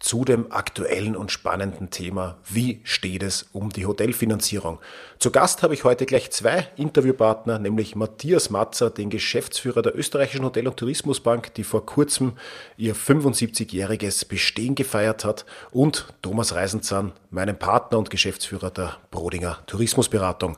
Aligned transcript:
zu 0.00 0.24
dem 0.24 0.50
aktuellen 0.50 1.14
und 1.14 1.30
spannenden 1.30 1.90
Thema, 1.90 2.38
wie 2.48 2.80
steht 2.84 3.22
es 3.22 3.46
um 3.52 3.68
die 3.68 3.84
Hotelfinanzierung. 3.84 4.80
Zu 5.18 5.30
Gast 5.30 5.62
habe 5.62 5.74
ich 5.74 5.84
heute 5.84 6.06
gleich 6.06 6.30
zwei 6.30 6.66
Interviewpartner, 6.76 7.58
nämlich 7.58 7.94
Matthias 7.94 8.48
Matzer, 8.48 8.88
den 8.88 9.10
Geschäftsführer 9.10 9.82
der 9.82 9.94
österreichischen 9.94 10.44
Hotel- 10.44 10.66
und 10.66 10.78
Tourismusbank, 10.78 11.52
die 11.52 11.64
vor 11.64 11.84
kurzem 11.84 12.32
ihr 12.78 12.96
75-jähriges 12.96 14.26
Bestehen 14.26 14.74
gefeiert 14.74 15.26
hat, 15.26 15.44
und 15.70 16.06
Thomas 16.22 16.54
Reisenzahn, 16.54 17.12
meinen 17.30 17.58
Partner 17.58 17.98
und 17.98 18.08
Geschäftsführer 18.08 18.70
der 18.70 18.96
Brodinger 19.10 19.58
Tourismusberatung. 19.66 20.56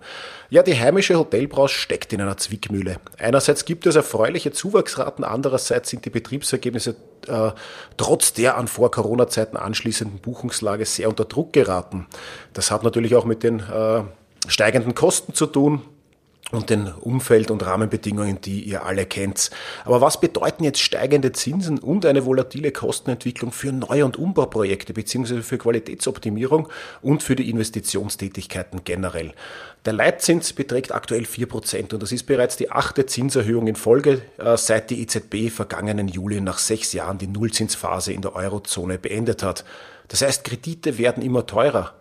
Ja, 0.50 0.62
die 0.62 0.78
heimische 0.78 1.18
Hotelbranche 1.18 1.80
steckt 1.80 2.12
in 2.12 2.20
einer 2.20 2.36
Zwickmühle. 2.36 3.00
Einerseits 3.18 3.64
gibt 3.64 3.86
es 3.86 3.96
erfreuliche 3.96 4.52
Zuwachsraten, 4.52 5.24
andererseits 5.24 5.90
sind 5.90 6.04
die 6.04 6.10
Betriebsergebnisse 6.10 6.94
äh, 7.28 7.52
trotz 7.96 8.32
der 8.32 8.56
an 8.56 8.68
Vor-Corona-Zeiten 8.68 9.56
anschließenden 9.56 10.20
Buchungslage 10.20 10.84
sehr 10.84 11.08
unter 11.08 11.24
Druck 11.24 11.52
geraten. 11.52 12.06
Das 12.52 12.70
hat 12.70 12.82
natürlich 12.82 13.14
auch 13.14 13.24
mit 13.24 13.42
den 13.42 13.60
äh, 13.60 14.02
steigenden 14.48 14.94
Kosten 14.94 15.34
zu 15.34 15.46
tun 15.46 15.82
und 16.52 16.70
den 16.70 16.92
Umfeld- 16.92 17.50
und 17.50 17.64
Rahmenbedingungen, 17.64 18.40
die 18.40 18.62
ihr 18.62 18.84
alle 18.84 19.06
kennt. 19.06 19.50
Aber 19.84 20.00
was 20.00 20.20
bedeuten 20.20 20.64
jetzt 20.64 20.80
steigende 20.80 21.32
Zinsen 21.32 21.78
und 21.78 22.06
eine 22.06 22.26
volatile 22.26 22.70
Kostenentwicklung 22.70 23.52
für 23.52 23.72
Neu- 23.72 24.04
und 24.04 24.18
Umbauprojekte 24.18 24.92
beziehungsweise 24.92 25.42
für 25.42 25.58
Qualitätsoptimierung 25.58 26.68
und 27.00 27.22
für 27.22 27.36
die 27.36 27.48
Investitionstätigkeiten 27.48 28.82
generell? 28.84 29.32
Der 29.86 29.94
Leitzins 29.94 30.52
beträgt 30.52 30.94
aktuell 30.94 31.24
4% 31.24 31.94
und 31.94 32.02
das 32.02 32.12
ist 32.12 32.24
bereits 32.24 32.56
die 32.56 32.70
achte 32.70 33.06
Zinserhöhung 33.06 33.66
in 33.66 33.74
Folge, 33.74 34.22
äh, 34.38 34.56
seit 34.56 34.90
die 34.90 35.00
EZB 35.02 35.50
vergangenen 35.50 36.06
Juli 36.06 36.40
nach 36.40 36.58
sechs 36.58 36.92
Jahren 36.92 37.18
die 37.18 37.26
Nullzinsphase 37.26 38.12
in 38.12 38.20
der 38.20 38.36
Eurozone 38.36 38.98
beendet 38.98 39.42
hat. 39.42 39.64
Das 40.08 40.20
heißt, 40.20 40.44
Kredite 40.44 40.98
werden 40.98 41.22
immer 41.22 41.46
teurer 41.46 41.94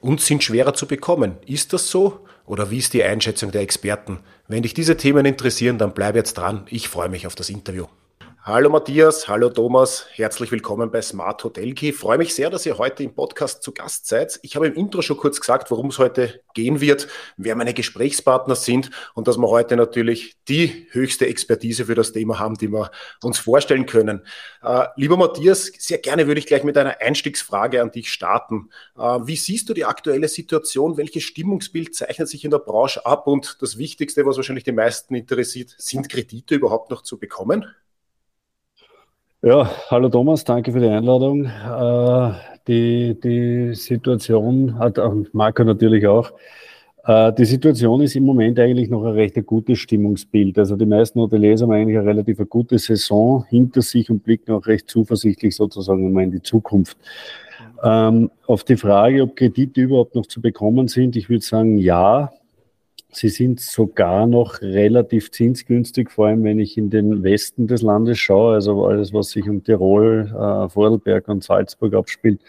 und 0.00 0.20
sind 0.20 0.44
schwerer 0.44 0.74
zu 0.74 0.86
bekommen. 0.86 1.36
Ist 1.44 1.72
das 1.72 1.88
so? 1.90 2.20
Oder 2.48 2.70
wie 2.70 2.78
ist 2.78 2.94
die 2.94 3.04
Einschätzung 3.04 3.50
der 3.50 3.60
Experten? 3.60 4.20
Wenn 4.48 4.62
dich 4.62 4.72
diese 4.72 4.96
Themen 4.96 5.26
interessieren, 5.26 5.76
dann 5.76 5.92
bleib 5.92 6.16
jetzt 6.16 6.34
dran. 6.34 6.66
Ich 6.70 6.88
freue 6.88 7.10
mich 7.10 7.26
auf 7.26 7.34
das 7.34 7.50
Interview. 7.50 7.86
Hallo 8.48 8.70
Matthias, 8.70 9.28
hallo 9.28 9.50
Thomas, 9.50 10.06
herzlich 10.10 10.50
willkommen 10.50 10.90
bei 10.90 11.02
Smart 11.02 11.44
Hotel 11.44 11.74
Key. 11.74 11.92
Freue 11.92 12.16
mich 12.16 12.34
sehr, 12.34 12.48
dass 12.48 12.64
ihr 12.64 12.78
heute 12.78 13.02
im 13.02 13.14
Podcast 13.14 13.62
zu 13.62 13.72
Gast 13.72 14.06
seid. 14.06 14.40
Ich 14.40 14.56
habe 14.56 14.68
im 14.68 14.72
Intro 14.72 15.02
schon 15.02 15.18
kurz 15.18 15.38
gesagt, 15.38 15.70
worum 15.70 15.88
es 15.88 15.98
heute 15.98 16.40
gehen 16.54 16.80
wird, 16.80 17.08
wer 17.36 17.56
meine 17.56 17.74
Gesprächspartner 17.74 18.56
sind 18.56 18.90
und 19.12 19.28
dass 19.28 19.36
wir 19.36 19.50
heute 19.50 19.76
natürlich 19.76 20.38
die 20.48 20.86
höchste 20.92 21.26
Expertise 21.26 21.84
für 21.84 21.94
das 21.94 22.12
Thema 22.12 22.38
haben, 22.38 22.54
die 22.54 22.72
wir 22.72 22.90
uns 23.22 23.38
vorstellen 23.38 23.84
können. 23.84 24.22
Äh, 24.62 24.86
lieber 24.96 25.18
Matthias, 25.18 25.70
sehr 25.76 25.98
gerne 25.98 26.26
würde 26.26 26.38
ich 26.38 26.46
gleich 26.46 26.64
mit 26.64 26.78
einer 26.78 27.02
Einstiegsfrage 27.02 27.82
an 27.82 27.90
dich 27.90 28.10
starten. 28.10 28.70
Äh, 28.96 29.02
wie 29.24 29.36
siehst 29.36 29.68
du 29.68 29.74
die 29.74 29.84
aktuelle 29.84 30.28
Situation? 30.28 30.96
Welches 30.96 31.24
Stimmungsbild 31.24 31.94
zeichnet 31.94 32.30
sich 32.30 32.46
in 32.46 32.50
der 32.50 32.60
Branche 32.60 33.04
ab? 33.04 33.26
Und 33.26 33.58
das 33.60 33.76
Wichtigste, 33.76 34.24
was 34.24 34.36
wahrscheinlich 34.36 34.64
die 34.64 34.72
meisten 34.72 35.14
interessiert, 35.14 35.74
sind 35.76 36.08
Kredite 36.08 36.54
überhaupt 36.54 36.90
noch 36.90 37.02
zu 37.02 37.18
bekommen? 37.18 37.66
Ja, 39.40 39.70
hallo 39.88 40.08
Thomas, 40.08 40.42
danke 40.42 40.72
für 40.72 40.80
die 40.80 40.88
Einladung. 40.88 41.44
Äh, 41.44 42.32
die, 42.66 43.20
die 43.20 43.72
Situation 43.72 44.76
hat 44.76 44.98
auch 44.98 45.14
Marco 45.32 45.62
natürlich 45.62 46.08
auch. 46.08 46.32
Äh, 47.04 47.32
die 47.34 47.44
Situation 47.44 48.00
ist 48.00 48.16
im 48.16 48.24
Moment 48.24 48.58
eigentlich 48.58 48.90
noch 48.90 49.04
ein 49.04 49.12
recht 49.12 49.36
gutes 49.46 49.78
Stimmungsbild. 49.78 50.58
Also 50.58 50.74
die 50.74 50.86
meisten 50.86 51.20
Hoteliers 51.20 51.62
haben 51.62 51.70
eigentlich 51.70 51.96
eine 51.96 52.08
relativ 52.08 52.38
gute 52.48 52.80
Saison 52.80 53.44
hinter 53.48 53.80
sich 53.80 54.10
und 54.10 54.24
blicken 54.24 54.50
auch 54.50 54.66
recht 54.66 54.90
zuversichtlich 54.90 55.54
sozusagen 55.54 56.04
immer 56.04 56.22
in 56.22 56.32
die 56.32 56.42
Zukunft. 56.42 56.98
Ähm, 57.84 58.32
auf 58.48 58.64
die 58.64 58.76
Frage, 58.76 59.22
ob 59.22 59.36
Kredite 59.36 59.82
überhaupt 59.82 60.16
noch 60.16 60.26
zu 60.26 60.40
bekommen 60.40 60.88
sind, 60.88 61.14
ich 61.14 61.28
würde 61.28 61.44
sagen 61.44 61.78
ja. 61.78 62.32
Sie 63.10 63.30
sind 63.30 63.60
sogar 63.60 64.26
noch 64.26 64.60
relativ 64.60 65.30
zinsgünstig, 65.30 66.10
vor 66.10 66.26
allem 66.26 66.44
wenn 66.44 66.58
ich 66.58 66.76
in 66.76 66.90
den 66.90 67.22
Westen 67.22 67.66
des 67.66 67.80
Landes 67.80 68.18
schaue, 68.18 68.54
also 68.54 68.84
alles, 68.84 69.14
was 69.14 69.30
sich 69.30 69.48
um 69.48 69.64
Tirol, 69.64 70.26
äh, 70.28 70.68
Vorarlberg 70.68 71.26
und 71.28 71.42
Salzburg 71.42 71.94
abspielt, 71.94 72.40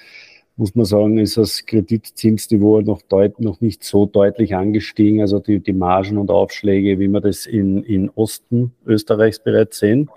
muss 0.60 0.76
man 0.76 0.86
sagen, 0.86 1.18
ist 1.18 1.38
das 1.38 1.66
Kreditzinsniveau 1.66 2.82
noch, 2.82 3.02
deut 3.02 3.40
noch 3.40 3.62
nicht 3.62 3.86
so 3.86 4.06
deutlich 4.06 4.56
angestiegen. 4.56 5.22
Also 5.22 5.40
die, 5.40 5.62
die 5.62 5.72
Margen 5.72 6.18
und 6.18 6.30
Aufschläge, 6.30 7.00
wie 7.00 7.08
wir 7.08 7.22
das 7.22 7.46
in, 7.46 7.82
in 7.86 8.10
Osten 8.10 8.74
Österreichs 8.86 9.40
bereits 9.40 9.80
sehen. 9.80 10.10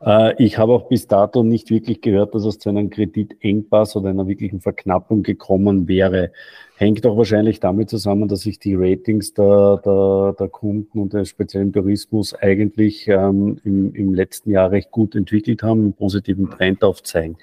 Äh, 0.00 0.42
ich 0.42 0.58
habe 0.58 0.72
auch 0.72 0.88
bis 0.88 1.06
dato 1.06 1.42
nicht 1.42 1.70
wirklich 1.70 2.00
gehört, 2.00 2.34
dass 2.34 2.44
es 2.44 2.58
zu 2.58 2.68
einem 2.68 2.90
Kreditengpass 2.90 3.96
oder 3.96 4.10
einer 4.10 4.26
wirklichen 4.26 4.60
Verknappung 4.60 5.22
gekommen 5.22 5.88
wäre. 5.88 6.32
Hängt 6.76 7.06
auch 7.06 7.16
wahrscheinlich 7.16 7.60
damit 7.60 7.88
zusammen, 7.88 8.28
dass 8.28 8.40
sich 8.40 8.58
die 8.58 8.74
Ratings 8.74 9.32
der, 9.32 9.80
der, 9.84 10.34
der 10.38 10.48
Kunden 10.48 10.98
und 10.98 11.12
der 11.14 11.24
speziellen 11.24 11.72
Tourismus 11.72 12.34
eigentlich 12.34 13.08
ähm, 13.08 13.58
im, 13.64 13.94
im 13.94 14.12
letzten 14.14 14.50
Jahr 14.50 14.70
recht 14.70 14.90
gut 14.90 15.14
entwickelt 15.14 15.62
haben, 15.62 15.80
einen 15.80 15.92
positiven 15.94 16.50
Trend 16.50 16.84
aufzeigen. 16.84 17.38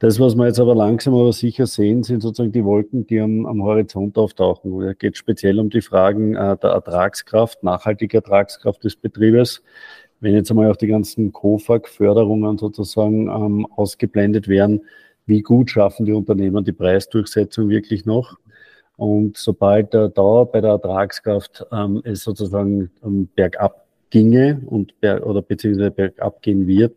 Das, 0.00 0.18
was 0.18 0.34
wir 0.34 0.46
jetzt 0.46 0.60
aber 0.60 0.74
langsam 0.74 1.14
aber 1.14 1.32
sicher 1.32 1.66
sehen, 1.66 2.02
sind 2.02 2.20
sozusagen 2.20 2.52
die 2.52 2.64
Wolken, 2.64 3.06
die 3.06 3.20
am, 3.20 3.46
am 3.46 3.62
Horizont 3.62 4.18
auftauchen. 4.18 4.82
Es 4.82 4.98
geht 4.98 5.16
speziell 5.16 5.58
um 5.60 5.70
die 5.70 5.80
Fragen 5.80 6.34
äh, 6.34 6.56
der 6.56 6.70
Ertragskraft, 6.70 7.62
nachhaltige 7.62 8.18
Ertragskraft 8.18 8.82
des 8.84 8.96
Betriebes 8.96 9.62
wenn 10.24 10.32
jetzt 10.32 10.50
einmal 10.50 10.70
auch 10.70 10.76
die 10.76 10.86
ganzen 10.86 11.32
COFAG-Förderungen 11.32 12.56
sozusagen 12.56 13.28
ähm, 13.28 13.66
ausgeblendet 13.76 14.48
werden, 14.48 14.80
wie 15.26 15.42
gut 15.42 15.70
schaffen 15.70 16.06
die 16.06 16.12
Unternehmen 16.12 16.64
die 16.64 16.72
Preisdurchsetzung 16.72 17.68
wirklich 17.68 18.06
noch? 18.06 18.38
Und 18.96 19.36
sobald 19.36 19.92
der 19.92 20.08
da 20.08 20.44
bei 20.44 20.62
der 20.62 20.70
Ertragskraft 20.70 21.66
ähm, 21.70 22.00
es 22.04 22.22
sozusagen 22.22 22.90
ähm, 23.04 23.28
bergab 23.34 23.86
ginge 24.08 24.62
und 24.64 24.98
ber 25.00 25.26
oder 25.26 25.42
beziehungsweise 25.42 25.90
bergab 25.90 26.40
gehen 26.40 26.66
wird, 26.66 26.94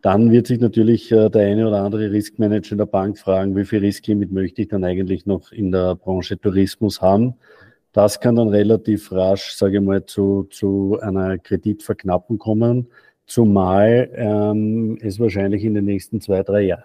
dann 0.00 0.30
wird 0.30 0.46
sich 0.46 0.60
natürlich 0.60 1.10
äh, 1.10 1.28
der 1.28 1.48
eine 1.48 1.66
oder 1.66 1.82
andere 1.82 2.12
Riskmanager 2.12 2.72
in 2.72 2.78
der 2.78 2.86
Bank 2.86 3.18
fragen, 3.18 3.56
wie 3.56 3.64
viel 3.64 3.80
Risklimit 3.80 4.30
möchte 4.30 4.62
ich 4.62 4.68
dann 4.68 4.84
eigentlich 4.84 5.26
noch 5.26 5.50
in 5.50 5.72
der 5.72 5.96
Branche 5.96 6.38
Tourismus 6.38 7.00
haben? 7.00 7.34
Das 7.92 8.20
kann 8.20 8.36
dann 8.36 8.48
relativ 8.48 9.10
rasch, 9.10 9.52
sage 9.52 9.78
ich 9.78 9.82
mal, 9.82 10.04
zu, 10.06 10.44
zu 10.50 10.98
einer 11.00 11.38
Kreditverknappung 11.38 12.38
kommen, 12.38 12.86
zumal 13.26 14.10
ähm, 14.14 14.98
es 15.00 15.18
wahrscheinlich 15.18 15.64
in 15.64 15.74
den 15.74 15.86
nächsten 15.86 16.20
zwei, 16.20 16.42
drei 16.42 16.62
Jahr, 16.62 16.84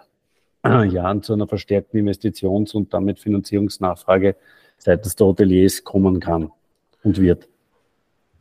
äh, 0.64 0.86
Jahren 0.92 1.22
zu 1.22 1.32
einer 1.32 1.46
verstärkten 1.46 2.00
Investitions- 2.00 2.74
und 2.74 2.92
damit 2.92 3.20
Finanzierungsnachfrage 3.20 4.36
seitens 4.78 5.14
der 5.14 5.28
Hoteliers 5.28 5.84
kommen 5.84 6.18
kann 6.18 6.50
und 7.04 7.20
wird. 7.20 7.48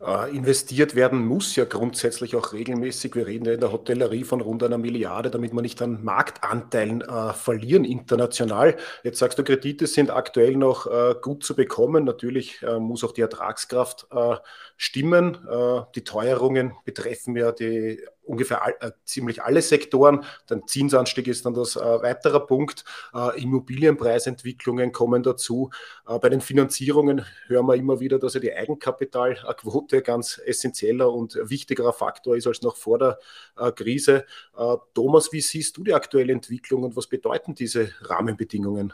Äh, 0.06 0.36
investiert 0.36 0.94
werden 0.94 1.26
muss 1.26 1.56
ja 1.56 1.66
grundsätzlich 1.66 2.36
auch 2.36 2.54
regelmäßig. 2.54 3.16
Wir 3.16 3.26
reden 3.26 3.46
ja 3.46 3.54
in 3.54 3.60
der 3.60 3.72
Hotellerie 3.72 4.24
von 4.24 4.40
rund 4.40 4.62
einer 4.62 4.78
Milliarde, 4.78 5.32
damit 5.32 5.54
wir 5.54 5.62
nicht 5.64 5.82
an 5.82 6.04
Marktanteilen 6.04 7.02
äh, 7.02 7.34
verlieren 7.34 7.86
international. 7.86 8.76
Jetzt 9.04 9.18
sagst 9.18 9.40
du, 9.40 9.44
Kredite 9.44 9.88
sind 9.88 10.12
aktuell 10.12 10.58
noch 10.58 10.86
äh, 10.86 11.16
gut 11.20 11.44
zu 11.44 11.56
bekommen. 11.56 12.04
Natürlich 12.04 12.62
äh, 12.62 12.80
muss 12.80 13.04
auch 13.04 13.14
die 13.14 13.22
Ertragskraft 13.22 14.08
äh, 14.12 14.36
stimmen. 14.78 15.40
Äh, 15.50 15.82
die 15.96 16.04
Teuerungen 16.04 16.74
betreffen 16.84 17.36
ja 17.36 17.52
die 17.52 18.00
ungefähr 18.26 18.64
all, 18.64 18.76
äh, 18.82 18.92
ziemlich 19.04 19.44
alle 19.44 19.62
Sektoren. 19.62 20.24
Der 20.50 20.66
Zinsanstieg 20.66 21.28
ist 21.28 21.46
dann 21.46 21.54
das 21.54 21.76
äh, 21.76 21.80
weiterer 21.80 22.46
Punkt. 22.46 22.84
Äh, 23.14 23.42
Immobilienpreisentwicklungen 23.42 24.92
kommen 24.92 25.24
dazu. 25.24 25.70
Äh, 26.08 26.20
bei 26.20 26.30
den 26.30 26.42
Finanzierungen 26.42 27.26
hören 27.48 27.68
wir 27.68 27.76
immer 27.76 28.00
wieder, 28.00 28.20
dass 28.20 28.34
ja 28.34 28.40
die 28.40 28.54
Eigenkapitalquote 28.54 30.02
ganz 30.02 30.42
essentieller 30.44 31.12
und 31.12 31.40
wichtigerer 31.42 31.94
Faktor 31.94 32.36
ist 32.36 32.48
als 32.48 32.62
noch 32.62 32.78
vor 32.78 33.00
der 33.00 33.20
äh, 33.58 33.72
Krise. 33.72 34.26
Äh, 34.58 34.76
Thomas, 34.94 35.32
wie 35.32 35.42
siehst 35.42 35.78
du 35.78 35.84
die 35.84 35.94
aktuelle 35.94 36.34
Entwicklung 36.34 36.84
und 36.84 36.96
was 36.96 37.08
bedeuten 37.08 37.56
diese 37.56 37.90
Rahmenbedingungen? 38.02 38.94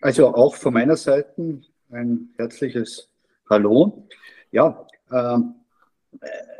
Also 0.00 0.34
auch 0.34 0.54
von 0.54 0.72
meiner 0.72 0.96
Seite 0.96 1.60
ein 1.90 2.30
herzliches 2.36 3.08
Hallo. 3.48 4.06
Ja, 4.52 4.86
ähm, 5.12 5.54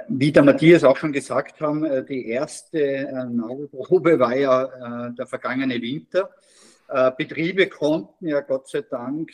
wie 0.08 0.32
der 0.32 0.42
Matthias 0.42 0.84
auch 0.84 0.96
schon 0.96 1.12
gesagt 1.12 1.60
haben, 1.60 1.84
äh, 1.84 2.04
die 2.04 2.28
erste 2.28 2.80
äh, 2.80 3.24
Nagelprobe 3.24 4.18
war 4.18 4.36
ja 4.36 4.64
äh, 5.08 5.14
der 5.14 5.26
vergangene 5.26 5.80
Winter. 5.80 6.30
Betriebe 7.16 7.68
konnten 7.68 8.26
ja 8.26 8.40
Gott 8.40 8.68
sei 8.68 8.80
Dank 8.80 9.30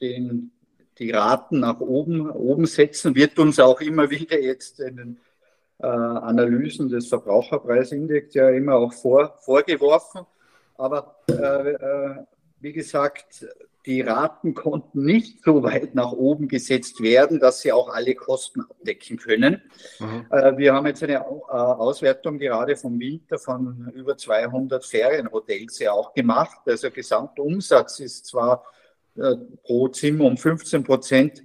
den 0.00 0.52
die 0.96 1.10
Raten 1.10 1.58
nach 1.58 1.80
oben, 1.80 2.30
oben 2.30 2.66
setzen, 2.66 3.16
wird 3.16 3.40
uns 3.40 3.58
auch 3.58 3.80
immer 3.80 4.08
wieder 4.08 4.40
jetzt 4.40 4.78
in 4.78 4.96
den 4.96 5.20
Analysen 5.80 6.88
des 6.90 7.08
Verbraucherpreisindex 7.08 8.34
ja 8.34 8.50
immer 8.50 8.76
auch 8.76 8.92
vor, 8.92 9.36
vorgeworfen. 9.40 10.20
Aber 10.76 11.16
äh, 11.26 12.22
wie 12.60 12.72
gesagt, 12.72 13.44
die 13.86 14.02
Raten 14.02 14.54
konnten 14.54 15.04
nicht 15.04 15.42
so 15.42 15.62
weit 15.62 15.94
nach 15.94 16.12
oben 16.12 16.48
gesetzt 16.48 17.00
werden, 17.00 17.40
dass 17.40 17.60
sie 17.60 17.72
auch 17.72 17.88
alle 17.88 18.14
Kosten 18.14 18.60
abdecken 18.60 19.16
können. 19.16 19.62
Mhm. 19.98 20.26
Äh, 20.30 20.56
wir 20.58 20.74
haben 20.74 20.86
jetzt 20.86 21.02
eine 21.02 21.14
äh, 21.14 21.18
Auswertung 21.18 22.38
gerade 22.38 22.76
vom 22.76 22.98
Winter 23.00 23.38
von 23.38 23.90
über 23.94 24.16
200 24.16 24.84
Ferienhotels 24.84 25.78
ja 25.78 25.92
auch 25.92 26.12
gemacht. 26.12 26.58
Also 26.66 26.90
Gesamtumsatz 26.90 28.00
ist 28.00 28.26
zwar 28.26 28.64
äh, 29.16 29.36
pro 29.64 29.88
Zimmer 29.88 30.24
um 30.24 30.36
15 30.36 30.84
Prozent 30.84 31.42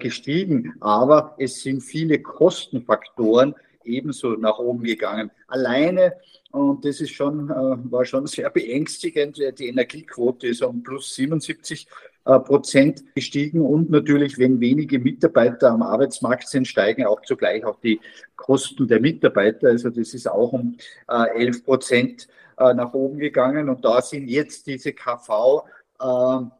gestiegen, 0.00 0.74
aber 0.80 1.36
es 1.38 1.62
sind 1.62 1.80
viele 1.80 2.20
Kostenfaktoren 2.20 3.54
ebenso 3.84 4.32
nach 4.32 4.58
oben 4.58 4.84
gegangen. 4.84 5.30
Alleine 5.48 6.14
und 6.52 6.84
das 6.84 7.00
ist 7.00 7.12
schon, 7.12 7.48
äh, 7.48 7.54
war 7.92 8.04
schon 8.04 8.26
sehr 8.26 8.50
beängstigend. 8.50 9.38
Die 9.58 9.68
Energiequote 9.68 10.48
ist 10.48 10.62
um 10.62 10.82
plus 10.82 11.14
77 11.14 11.86
äh, 12.24 12.38
Prozent 12.40 13.04
gestiegen 13.14 13.60
und 13.60 13.90
natürlich, 13.90 14.36
wenn 14.36 14.58
wenige 14.60 14.98
Mitarbeiter 14.98 15.70
am 15.70 15.82
Arbeitsmarkt 15.82 16.48
sind, 16.48 16.66
steigen 16.66 17.06
auch 17.06 17.22
zugleich 17.22 17.64
auch 17.64 17.78
die 17.80 18.00
Kosten 18.34 18.88
der 18.88 19.00
Mitarbeiter. 19.00 19.68
Also 19.68 19.90
das 19.90 20.12
ist 20.12 20.28
auch 20.28 20.52
um 20.52 20.76
11 21.08 21.58
äh, 21.58 21.62
Prozent 21.62 22.28
nach 22.58 22.92
oben 22.92 23.18
gegangen 23.18 23.70
und 23.70 23.82
da 23.86 24.02
sind 24.02 24.28
jetzt 24.28 24.66
diese 24.66 24.92
KV 24.92 25.64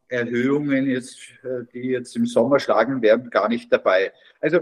Erhöhungen 0.08 0.87
jetzt, 0.87 1.19
die 1.75 1.88
jetzt 1.88 2.17
im 2.17 2.25
Sommer 2.25 2.58
schlagen 2.58 3.02
werden, 3.02 3.28
gar 3.28 3.50
nicht 3.50 3.70
dabei. 3.70 4.11
Also 4.40 4.61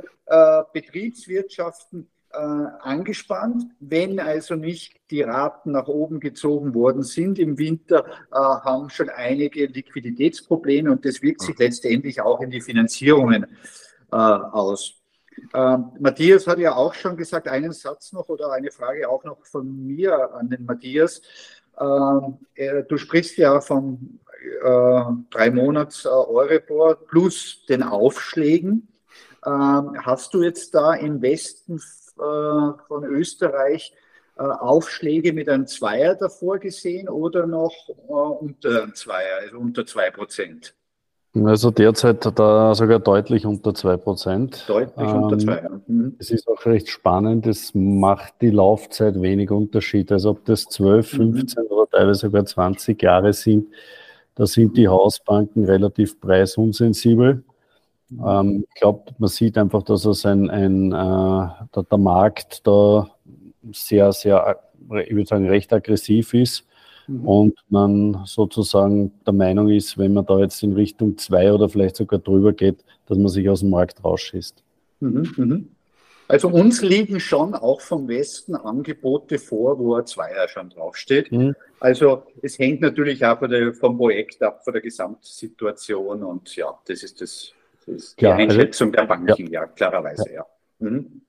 Betriebswirtschaften 0.72 2.08
äh, 2.33 2.39
angespannt. 2.39 3.65
Wenn 3.81 4.21
also 4.21 4.55
nicht 4.55 5.01
die 5.11 5.23
Raten 5.23 5.73
nach 5.73 5.89
oben 5.89 6.21
gezogen 6.21 6.75
worden 6.75 7.03
sind 7.03 7.39
im 7.39 7.59
Winter, 7.59 8.05
äh, 8.31 8.37
haben 8.37 8.91
schon 8.91 9.09
einige 9.11 9.67
Liquiditätsprobleme 9.67 10.91
und 10.91 11.05
das 11.05 11.23
wirkt 11.23 11.43
sich 11.43 11.59
letztendlich 11.59 12.21
auch 12.21 12.41
in 12.41 12.51
die 12.51 12.61
Finanzierungen 12.61 13.47
äh, 14.13 14.17
aus. 14.17 14.95
Ähm, 15.55 15.93
Matthias 16.01 16.47
hat 16.47 16.59
ja 16.59 16.75
auch 16.75 16.95
schon 16.95 17.17
gesagt, 17.17 17.49
einen 17.49 17.73
Satz 17.73 18.13
noch 18.13 18.29
oder 18.29 18.53
eine 18.53 18.73
Frage 18.73 19.09
auch 19.09 19.25
noch 19.25 19.47
von 19.47 19.87
mir 19.87 20.35
an 20.35 20.51
den 20.51 20.65
Matthias. 20.65 21.23
Ähm, 21.81 22.39
du 22.89 22.97
sprichst 22.97 23.37
ja 23.37 23.61
von 23.61 24.19
äh, 24.63 25.05
drei 25.31 25.51
Monats 25.51 26.05
äh, 26.05 26.09
Euribor 26.09 26.97
plus 27.07 27.65
den 27.69 27.83
Aufschlägen. 27.83 28.89
Ähm, 29.45 29.97
hast 30.03 30.35
du 30.35 30.43
jetzt 30.43 30.75
da 30.75 30.95
im 30.95 31.23
Westen 31.23 31.77
äh, 31.77 31.81
von 32.19 33.05
Österreich 33.05 33.93
äh, 34.38 34.43
Aufschläge 34.43 35.32
mit 35.32 35.49
einem 35.49 35.67
Zweier 35.67 36.15
davor 36.15 36.59
gesehen 36.59 37.09
oder 37.09 37.47
noch 37.47 37.75
äh, 37.88 38.12
unter 38.12 38.82
einem 38.82 38.94
Zweier, 38.94 39.41
also 39.41 39.59
unter 39.59 39.85
zwei 39.85 40.11
Prozent? 40.11 40.75
Also 41.35 41.70
derzeit 41.70 42.25
da 42.38 42.75
sogar 42.75 43.00
deutlich 43.00 43.47
unter 43.47 43.70
2%. 43.70 44.67
Deutlich 44.67 45.09
ähm, 45.09 45.23
unter 45.23 45.38
2. 45.38 45.69
Mhm. 45.87 46.17
Es 46.19 46.31
ist 46.31 46.49
auch 46.49 46.65
recht 46.67 46.88
spannend, 46.88 47.47
es 47.47 47.75
macht 47.75 48.35
die 48.41 48.50
Laufzeit 48.50 49.20
wenig 49.20 49.50
Unterschied. 49.50 50.11
Also 50.11 50.31
ob 50.31 50.44
das 50.44 50.65
12, 50.65 51.09
15 51.09 51.65
mhm. 51.65 51.70
oder 51.70 51.91
teilweise 51.91 52.20
sogar 52.20 52.44
20 52.44 53.03
Jahre 53.03 53.32
sind, 53.32 53.69
da 54.35 54.47
sind 54.47 54.76
die 54.76 54.88
Hausbanken 54.88 55.65
relativ 55.65 56.20
preisunsensibel. 56.20 57.43
Ähm, 58.10 58.64
ich 58.69 58.81
glaube, 58.81 59.12
man 59.19 59.28
sieht 59.28 59.58
einfach, 59.58 59.82
dass 59.82 60.05
es 60.05 60.25
ein, 60.25 60.49
ein 60.50 60.93
äh, 60.93 61.49
der, 61.75 61.82
der, 61.82 61.99
Markt 61.99 62.66
da 62.66 63.08
sehr, 63.72 64.12
sehr, 64.12 64.58
ich 65.05 65.14
würde 65.14 65.28
sagen, 65.28 65.49
recht 65.49 65.72
aggressiv 65.72 66.32
ist 66.32 66.66
mhm. 67.06 67.28
und 67.28 67.55
man 67.69 68.22
sozusagen 68.25 69.12
der 69.26 69.34
Meinung 69.34 69.69
ist, 69.69 69.99
wenn 69.99 70.14
man 70.14 70.25
da 70.25 70.38
jetzt 70.38 70.62
in 70.62 70.72
Richtung 70.72 71.19
zwei 71.19 71.52
oder 71.52 71.69
vielleicht 71.69 71.96
sogar 71.96 72.19
drüber 72.19 72.52
geht, 72.52 72.84
dass 73.06 73.19
man 73.19 73.28
sich 73.28 73.49
aus 73.49 73.60
dem 73.60 73.70
Markt 73.70 74.02
rausschießt. 74.02 74.62
Mhm, 75.00 75.32
mhm. 75.37 75.69
Also 76.28 76.49
uns 76.49 76.82
liegen 76.82 77.20
schon 77.20 77.55
auch 77.55 77.81
vom 77.81 78.06
Westen 78.06 78.55
Angebote 78.55 79.38
vor, 79.38 79.78
wo 79.78 79.94
ein 79.94 80.05
Zweier 80.05 80.46
schon 80.49 80.69
draufsteht. 80.69 81.32
Mhm. 81.32 81.55
Also 81.81 82.22
es 82.43 82.58
hängt 82.58 82.82
natürlich 82.82 83.25
auch 83.25 83.38
vom 83.78 83.96
Projekt 83.96 84.43
ab, 84.43 84.62
von 84.62 84.75
der 84.75 84.82
Gesamtsituation 84.82 86.22
und 86.22 86.55
ja, 86.55 86.78
das 86.87 87.02
ist 87.02 87.22
das 87.22 87.55
ist 87.88 88.17
Klar, 88.17 88.37
die 88.37 88.44
also 88.44 88.58
Einschätzung 88.58 88.88
also, 88.88 89.00
der 89.00 89.06
Banken, 89.06 89.46
ja, 89.46 89.62
ja 89.62 89.67
klarerweise, 89.67 90.29
ja. 90.29 90.35
ja. 90.35 90.46
Mhm. 90.79 91.23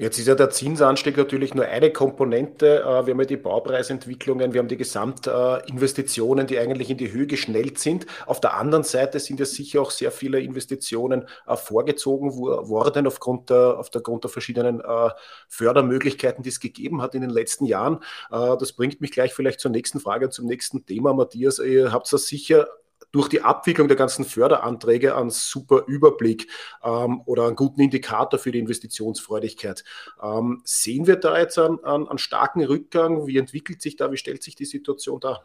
Jetzt 0.00 0.18
ist 0.18 0.28
ja 0.28 0.34
der 0.34 0.48
Zinsanstieg 0.48 1.18
natürlich 1.18 1.52
nur 1.52 1.66
eine 1.66 1.92
Komponente. 1.92 2.80
Äh, 2.80 3.04
wir 3.04 3.12
haben 3.12 3.20
ja 3.20 3.26
die 3.26 3.36
Baupreisentwicklungen, 3.36 4.54
wir 4.54 4.60
haben 4.60 4.68
die 4.68 4.78
Gesamtinvestitionen, 4.78 6.46
die 6.46 6.58
eigentlich 6.58 6.88
in 6.88 6.96
die 6.96 7.12
Höhe 7.12 7.26
geschnellt 7.26 7.78
sind. 7.78 8.06
Auf 8.24 8.40
der 8.40 8.54
anderen 8.54 8.82
Seite 8.82 9.20
sind 9.20 9.40
ja 9.40 9.44
sicher 9.44 9.82
auch 9.82 9.90
sehr 9.90 10.10
viele 10.10 10.40
Investitionen 10.40 11.26
äh, 11.46 11.54
vorgezogen 11.54 12.32
worden 12.32 13.06
aufgrund 13.06 13.50
der, 13.50 13.78
aufgrund 13.78 14.24
der 14.24 14.30
verschiedenen 14.30 14.80
äh, 14.80 15.10
Fördermöglichkeiten, 15.48 16.42
die 16.42 16.48
es 16.48 16.60
gegeben 16.60 17.02
hat 17.02 17.14
in 17.14 17.20
den 17.20 17.28
letzten 17.28 17.66
Jahren. 17.66 17.98
Das 18.30 18.72
bringt 18.72 19.02
mich 19.02 19.10
gleich 19.10 19.34
vielleicht 19.34 19.60
zur 19.60 19.70
nächsten 19.70 20.00
Frage, 20.00 20.30
zum 20.30 20.46
nächsten 20.46 20.86
Thema. 20.86 21.12
Matthias, 21.12 21.58
ihr 21.58 21.92
habt 21.92 22.10
das 22.10 22.26
sicher 22.26 22.68
durch 23.12 23.28
die 23.28 23.42
Abwicklung 23.42 23.88
der 23.88 23.96
ganzen 23.96 24.24
Förderanträge 24.24 25.16
einen 25.16 25.30
super 25.30 25.84
Überblick 25.86 26.48
ähm, 26.82 27.22
oder 27.26 27.46
einen 27.46 27.56
guten 27.56 27.80
Indikator 27.80 28.38
für 28.38 28.52
die 28.52 28.60
Investitionsfreudigkeit. 28.60 29.84
Ähm, 30.22 30.62
sehen 30.64 31.06
wir 31.06 31.16
da 31.16 31.38
jetzt 31.38 31.58
einen, 31.58 31.82
einen, 31.84 32.08
einen 32.08 32.18
starken 32.18 32.64
Rückgang? 32.64 33.26
Wie 33.26 33.38
entwickelt 33.38 33.82
sich 33.82 33.96
da? 33.96 34.12
Wie 34.12 34.16
stellt 34.16 34.42
sich 34.42 34.54
die 34.54 34.64
Situation 34.64 35.20
da? 35.20 35.40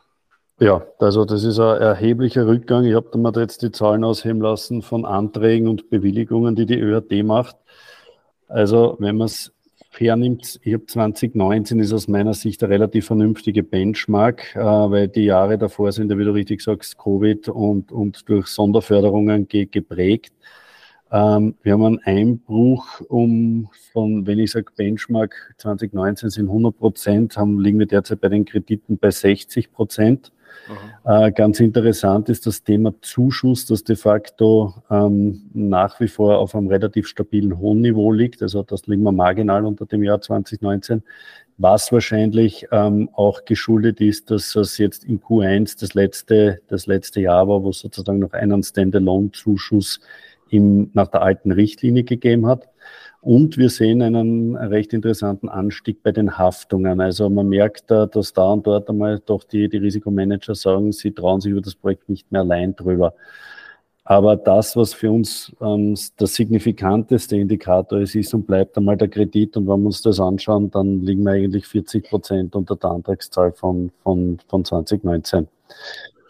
Ja, 0.60 0.86
also 1.00 1.26
das 1.26 1.44
ist 1.44 1.60
ein 1.60 1.82
erheblicher 1.82 2.48
Rückgang. 2.48 2.86
Ich 2.86 2.96
habe 2.96 3.18
mir 3.18 3.34
jetzt 3.36 3.62
die 3.62 3.72
Zahlen 3.72 4.06
ausheben 4.06 4.42
lassen 4.42 4.82
von 4.82 5.06
Anträgen 5.06 5.68
und 5.68 5.90
Bewilligungen, 5.90 6.56
die 6.56 6.66
die 6.66 6.80
ÖRT 6.80 7.26
macht. 7.26 7.58
Also 8.48 8.96
wenn 9.00 9.18
man 9.18 9.26
es 9.26 9.55
hernimmt, 10.00 10.60
ich 10.64 10.74
habe 10.74 10.86
2019 10.86 11.80
ist 11.80 11.94
aus 11.94 12.08
meiner 12.08 12.34
Sicht 12.34 12.64
eine 12.64 12.74
relativ 12.74 13.08
vernünftige 13.08 13.64
Benchmark, 13.64 14.56
äh, 14.56 14.60
weil 14.60 15.08
die 15.08 15.26
Jahre 15.26 15.58
davor 15.58 15.92
sind 15.92 16.16
wie 16.18 16.24
du 16.24 16.34
richtig 16.34 16.62
sagst, 16.62 16.98
Covid 16.98 17.50
und, 17.50 17.92
und 17.92 18.28
durch 18.30 18.48
Sonderförderungen 18.48 19.48
ge 19.48 19.66
geprägt. 19.66 20.34
Ähm, 21.12 21.56
wir 21.62 21.74
haben 21.74 21.86
einen 21.86 22.00
Einbruch 22.04 23.02
um 23.08 23.70
von, 23.94 24.26
wenn 24.28 24.40
ich 24.40 24.52
sage 24.52 24.72
Benchmark 24.76 25.56
2019 25.58 26.30
sind 26.30 26.48
100 26.48 26.78
Prozent, 26.78 27.38
haben, 27.38 27.60
liegen 27.60 27.80
wir 27.80 27.86
derzeit 27.86 28.22
bei 28.22 28.30
den 28.30 28.46
Krediten 28.46 28.98
bei 28.98 29.12
60 29.12 29.72
Prozent. 29.72 30.32
Äh, 31.06 31.32
ganz 31.32 31.60
interessant 31.60 32.30
ist 32.30 32.46
das 32.48 32.64
Thema 32.64 32.94
Zuschuss, 33.02 33.66
das 33.66 33.84
de 33.84 33.96
facto 33.96 34.74
ähm, 34.90 35.50
nach 35.54 36.00
wie 36.00 36.08
vor 36.08 36.40
auf 36.40 36.56
einem 36.56 36.68
relativ 36.68 37.08
stabilen 37.08 37.58
hohen 37.60 37.82
Niveau 37.82 38.12
liegt. 38.12 38.42
Also 38.42 38.64
das 38.64 38.88
liegen 38.88 39.04
wir 39.04 39.12
marginal 39.12 39.66
unter 39.66 39.86
dem 39.86 40.04
Jahr 40.04 40.22
2019, 40.22 41.04
was 41.58 41.92
wahrscheinlich 41.92 42.68
ähm, 42.72 43.10
auch 43.14 43.46
geschuldet 43.46 44.02
ist, 44.02 44.32
dass 44.32 44.56
es 44.56 44.78
jetzt 44.78 45.06
in 45.06 45.22
Q1 45.22 45.80
das 45.80 45.94
letzte, 45.94 46.60
das 46.68 46.88
letzte 46.88 47.22
Jahr 47.22 47.48
war, 47.48 47.64
wo 47.64 47.72
sozusagen 47.72 48.20
noch 48.20 48.34
einen 48.34 48.64
Standalone-Zuschuss 48.64 50.00
nach 50.52 51.08
der 51.08 51.22
alten 51.22 51.52
Richtlinie 51.52 52.04
gegeben 52.04 52.48
hat. 52.48 52.68
Und 53.22 53.58
wir 53.58 53.70
sehen 53.70 54.04
einen 54.04 54.56
recht 54.56 54.94
interessanten 54.94 55.50
Anstieg 55.50 56.04
bei 56.04 56.12
den 56.12 56.38
Haftungen. 56.38 57.02
Also 57.02 57.28
man 57.30 57.50
merkt 57.50 57.90
da, 57.90 58.06
dass 58.06 58.34
da 58.34 58.54
und 58.54 58.68
dort 58.68 58.88
einmal 58.88 59.20
doch 59.26 59.44
die, 59.44 59.68
die 59.68 59.78
Risikomanager 59.78 60.54
sagen, 60.54 60.92
sie 60.92 61.12
trauen 61.12 61.42
sich 61.42 61.52
über 61.52 61.62
das 61.62 61.74
Projekt 61.74 62.08
nicht 62.08 62.32
mehr 62.32 62.42
allein 62.42 62.76
drüber. 62.76 63.16
Aber 64.08 64.36
das, 64.36 64.76
was 64.76 64.94
für 64.94 65.12
uns 65.12 65.52
ähm, 65.60 65.96
der 66.20 66.28
signifikanteste 66.28 67.38
Indikator 67.38 68.00
ist, 68.00 68.14
ist 68.14 68.36
und 68.36 68.46
bleibt 68.46 68.78
einmal 68.78 68.98
der 68.98 69.08
Kredit. 69.08 69.58
Und 69.58 69.68
wenn 69.68 69.80
wir 69.80 69.88
uns 69.88 70.04
das 70.04 70.20
anschauen, 70.20 70.70
dann 70.70 71.02
liegen 71.02 71.24
wir 71.24 71.32
eigentlich 71.32 71.66
40 71.66 72.08
Prozent 72.08 72.56
unter 72.56 72.76
der 72.76 72.92
Antragszahl 72.92 73.52
von, 73.52 73.92
von, 74.04 74.38
von 74.48 74.64
2019. 74.64 75.48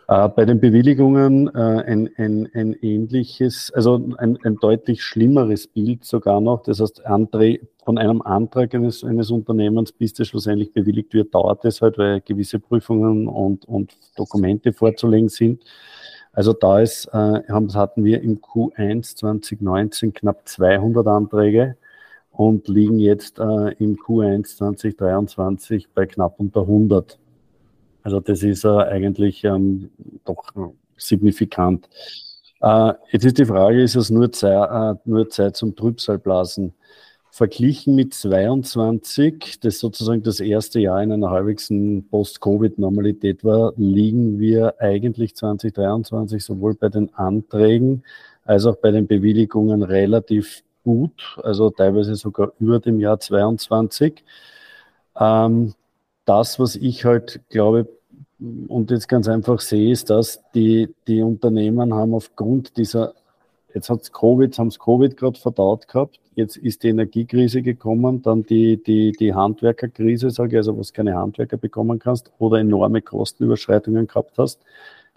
Äh, 0.08 0.30
bei 0.30 0.46
den 0.46 0.60
Bewilligungen 0.60 1.48
äh, 1.56 1.60
ein, 1.60 2.10
ein, 2.18 2.48
ein 2.54 2.74
ähnliches, 2.82 3.72
also 3.74 3.96
ein, 4.18 4.38
ein 4.44 4.58
deutlich 4.58 5.04
schlimmeres 5.04 5.66
Bild 5.68 6.06
sogar 6.06 6.42
noch. 6.42 6.62
Das 6.64 6.80
heißt, 6.80 7.06
Anträ 7.06 7.62
von 7.84 7.98
einem 7.98 8.22
Antrag 8.22 8.76
eines, 8.76 9.04
eines 9.04 9.32
Unternehmens, 9.32 9.92
bis 9.92 10.14
das 10.14 10.28
schlussendlich 10.28 10.74
bewilligt 10.74 11.14
wird, 11.14 11.34
dauert 11.34 11.66
es 11.66 11.82
halt, 11.82 11.98
weil 11.98 12.22
gewisse 12.22 12.60
Prüfungen 12.60 13.28
und, 13.28 13.66
und 13.66 13.96
Dokumente 14.16 14.74
vorzulegen 14.74 15.30
sind. 15.30 15.64
Also 16.34 16.54
da 16.54 16.82
ist, 16.82 17.08
äh, 17.14 17.42
hatten 17.50 18.04
wir 18.04 18.22
im 18.22 18.42
Q1 18.42 19.16
2019 19.16 20.14
knapp 20.14 20.48
200 20.48 21.08
Anträge 21.08 21.78
und 22.32 22.68
liegen 22.68 23.00
jetzt 23.00 23.40
äh, 23.40 23.72
im 23.80 23.96
Q1 23.96 24.58
2023 24.58 25.88
bei 25.94 26.06
knapp 26.06 26.36
unter 26.40 26.62
100. 26.62 27.18
Also 28.06 28.20
das 28.20 28.44
ist 28.44 28.64
äh, 28.64 28.68
eigentlich 28.68 29.44
ähm, 29.44 29.90
doch 30.26 30.44
signifikant. 30.96 31.90
Äh, 32.62 32.94
jetzt 33.10 33.26
ist 33.26 33.40
die 33.40 33.46
Frage, 33.46 33.82
ist 33.82 33.96
es 33.96 34.12
nur 34.12 34.32
Zeit, 34.32 34.70
äh, 34.70 35.00
nur 35.06 35.28
Zeit 35.32 35.56
zum 35.56 35.76
Trübsalblasen? 35.76 36.76
Verglichen 37.32 37.96
mit 37.96 38.14
22, 38.14 39.60
das 39.60 39.80
sozusagen 39.80 40.22
das 40.22 40.40
erste 40.40 40.80
Jahr 40.80 41.02
in 41.02 41.12
einer 41.12 41.32
halbwegs 41.32 41.70
Post-Covid-Normalität 42.12 43.44
war, 43.44 43.74
liegen 43.76 44.40
wir 44.40 44.76
eigentlich 44.80 45.36
2023 45.36 46.44
sowohl 46.44 46.76
bei 46.76 46.90
den 46.90 47.12
Anträgen 47.16 48.04
als 48.46 48.68
auch 48.68 48.76
bei 48.76 48.92
den 48.92 49.08
Bewilligungen 49.08 49.82
relativ 49.82 50.64
gut, 50.84 51.40
also 51.42 51.72
teilweise 51.72 52.16
sogar 52.16 52.54
über 52.60 52.80
dem 52.80 53.00
Jahr 53.00 53.20
22. 53.20 54.24
Ähm, 55.20 55.74
das, 56.26 56.60
was 56.60 56.76
ich 56.76 57.06
halt 57.06 57.42
glaube 57.50 57.88
und 58.68 58.92
jetzt 58.92 59.08
ganz 59.08 59.28
einfach 59.28 59.60
sehe, 59.60 59.92
ist, 59.92 60.10
dass 60.10 60.44
die, 60.54 60.94
die 61.08 61.22
Unternehmen 61.22 61.94
haben 61.94 62.14
aufgrund 62.14 62.76
dieser, 62.78 63.14
jetzt 63.74 63.90
hat 63.90 64.02
es 64.02 64.12
Covid, 64.12 64.58
haben 64.58 64.68
es 64.68 64.80
Covid 64.80 65.16
gerade 65.16 65.40
verdaut 65.40 65.88
gehabt, 65.88 66.20
jetzt 66.36 66.58
ist 66.58 66.84
die 66.84 66.90
Energiekrise 66.90 67.62
gekommen, 67.62 68.22
dann 68.22 68.44
die, 68.44 68.82
die, 68.82 69.14
die 69.14 69.34
Handwerkerkrise, 69.34 70.30
sage 70.32 70.52
ich, 70.52 70.58
also 70.58 70.78
was 70.78 70.92
keine 70.92 71.16
Handwerker 71.16 71.58
bekommen 71.58 71.98
kannst 72.00 72.32
oder 72.38 72.60
enorme 72.60 73.02
Kostenüberschreitungen 73.02 74.08
gehabt 74.08 74.38
hast. 74.38 74.60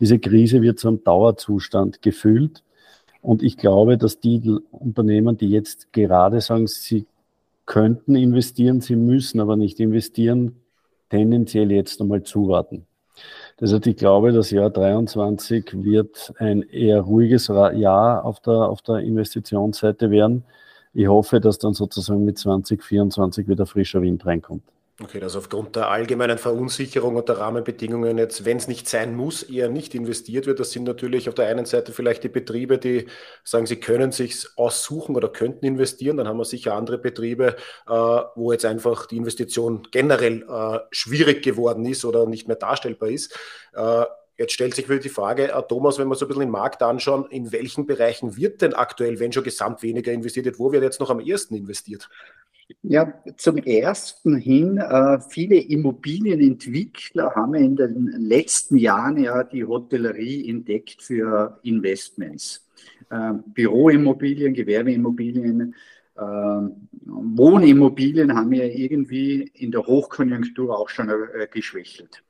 Diese 0.00 0.20
Krise 0.20 0.62
wird 0.62 0.78
zu 0.78 0.88
einem 0.88 1.02
Dauerzustand 1.02 2.02
gefühlt. 2.02 2.62
Und 3.20 3.42
ich 3.42 3.56
glaube, 3.56 3.98
dass 3.98 4.20
die 4.20 4.40
Unternehmen, 4.70 5.36
die 5.36 5.50
jetzt 5.50 5.92
gerade 5.92 6.40
sagen, 6.40 6.68
sie 6.68 7.04
könnten 7.66 8.14
investieren, 8.14 8.80
sie 8.80 8.94
müssen 8.94 9.40
aber 9.40 9.56
nicht 9.56 9.80
investieren, 9.80 10.54
tendenziell 11.10 11.70
jetzt 11.72 12.00
einmal 12.00 12.22
zuwarten. 12.22 12.86
Das 13.56 13.72
heißt, 13.72 13.86
ich 13.86 13.96
glaube, 13.96 14.32
das 14.32 14.50
Jahr 14.50 14.70
23 14.70 15.82
wird 15.82 16.32
ein 16.38 16.62
eher 16.62 17.00
ruhiges 17.00 17.48
Jahr 17.48 18.24
auf 18.24 18.40
der, 18.40 18.54
auf 18.54 18.82
der 18.82 18.98
Investitionsseite 18.98 20.10
werden. 20.10 20.44
Ich 20.94 21.08
hoffe, 21.08 21.40
dass 21.40 21.58
dann 21.58 21.74
sozusagen 21.74 22.24
mit 22.24 22.38
2024 22.38 23.48
wieder 23.48 23.66
frischer 23.66 24.02
Wind 24.02 24.24
reinkommt. 24.24 24.62
Okay, 25.00 25.22
also 25.22 25.38
aufgrund 25.38 25.76
der 25.76 25.90
allgemeinen 25.90 26.38
Verunsicherung 26.38 27.14
und 27.14 27.28
der 27.28 27.38
Rahmenbedingungen 27.38 28.18
jetzt, 28.18 28.44
wenn 28.44 28.56
es 28.56 28.66
nicht 28.66 28.88
sein 28.88 29.14
muss, 29.14 29.44
eher 29.44 29.68
nicht 29.68 29.94
investiert 29.94 30.46
wird. 30.46 30.58
Das 30.58 30.72
sind 30.72 30.82
natürlich 30.82 31.28
auf 31.28 31.36
der 31.36 31.46
einen 31.46 31.66
Seite 31.66 31.92
vielleicht 31.92 32.24
die 32.24 32.28
Betriebe, 32.28 32.78
die 32.78 33.06
sagen, 33.44 33.66
sie 33.66 33.78
können 33.78 34.10
sich 34.10 34.48
aussuchen 34.56 35.14
oder 35.14 35.28
könnten 35.28 35.66
investieren. 35.66 36.16
Dann 36.16 36.26
haben 36.26 36.38
wir 36.38 36.44
sicher 36.44 36.74
andere 36.74 36.98
Betriebe, 36.98 37.54
äh, 37.86 37.92
wo 37.92 38.50
jetzt 38.50 38.64
einfach 38.64 39.06
die 39.06 39.18
Investition 39.18 39.86
generell 39.92 40.42
äh, 40.42 40.80
schwierig 40.90 41.44
geworden 41.44 41.86
ist 41.86 42.04
oder 42.04 42.26
nicht 42.26 42.48
mehr 42.48 42.56
darstellbar 42.56 43.10
ist. 43.10 43.38
Äh, 43.74 44.04
Jetzt 44.40 44.52
stellt 44.52 44.76
sich 44.76 44.88
wieder 44.88 45.00
die 45.00 45.08
Frage, 45.08 45.52
Thomas, 45.68 45.98
wenn 45.98 46.06
wir 46.06 46.14
so 46.14 46.24
ein 46.24 46.28
bisschen 46.28 46.42
den 46.42 46.50
Markt 46.50 46.80
anschauen, 46.80 47.26
in 47.28 47.50
welchen 47.50 47.86
Bereichen 47.86 48.36
wird 48.36 48.62
denn 48.62 48.72
aktuell, 48.72 49.18
wenn 49.18 49.32
schon 49.32 49.42
gesamt 49.42 49.82
weniger 49.82 50.12
investiert 50.12 50.46
wird, 50.46 50.60
wo 50.60 50.70
wird 50.70 50.84
jetzt 50.84 51.00
noch 51.00 51.10
am 51.10 51.18
ersten 51.18 51.56
investiert? 51.56 52.08
Ja, 52.82 53.14
zum 53.36 53.56
ersten 53.56 54.36
hin, 54.36 54.76
äh, 54.76 55.18
viele 55.30 55.56
Immobilienentwickler 55.56 57.34
haben 57.34 57.54
in 57.54 57.76
den 57.76 58.08
letzten 58.18 58.76
Jahren 58.76 59.16
ja 59.16 59.42
die 59.42 59.64
Hotellerie 59.64 60.48
entdeckt 60.48 61.02
für 61.02 61.58
Investments. 61.62 62.68
Äh, 63.10 63.32
Büroimmobilien, 63.46 64.52
Gewerbeimmobilien, 64.52 65.74
äh, 66.14 66.20
Wohnimmobilien 66.20 68.34
haben 68.34 68.52
ja 68.52 68.64
irgendwie 68.64 69.50
in 69.54 69.70
der 69.70 69.86
Hochkonjunktur 69.86 70.78
auch 70.78 70.90
schon 70.90 71.10
geschwächelt. 71.50 72.22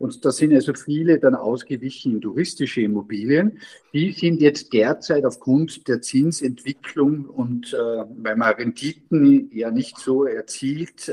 Und 0.00 0.24
da 0.24 0.30
sind 0.32 0.54
also 0.54 0.72
viele 0.72 1.18
dann 1.18 1.34
ausgewichen 1.34 2.22
touristische 2.22 2.80
Immobilien. 2.80 3.58
Die 3.92 4.12
sind 4.12 4.40
jetzt 4.40 4.72
derzeit 4.72 5.26
aufgrund 5.26 5.86
der 5.88 6.00
Zinsentwicklung 6.00 7.26
und 7.26 7.74
äh, 7.74 7.76
weil 7.76 8.34
man 8.34 8.54
Renditen 8.54 9.50
ja 9.52 9.70
nicht 9.70 9.98
so 9.98 10.24
erzielt, 10.24 11.06
äh, 11.10 11.12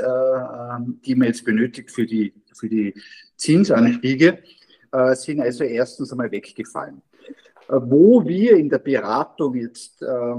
die 1.05 1.15
man 1.15 1.27
jetzt 1.27 1.43
benötigt 1.43 1.91
für 1.91 2.05
die, 2.05 2.33
für 2.53 2.69
die 2.69 2.93
Zinsanstiege, 3.35 4.39
äh, 4.93 5.15
sind 5.15 5.41
also 5.41 5.65
erstens 5.65 6.13
einmal 6.13 6.31
weggefallen. 6.31 7.01
Äh, 7.67 7.73
wo 7.81 8.25
wir 8.25 8.55
in 8.55 8.69
der 8.69 8.79
Beratung 8.79 9.55
jetzt 9.55 10.01
äh, 10.01 10.35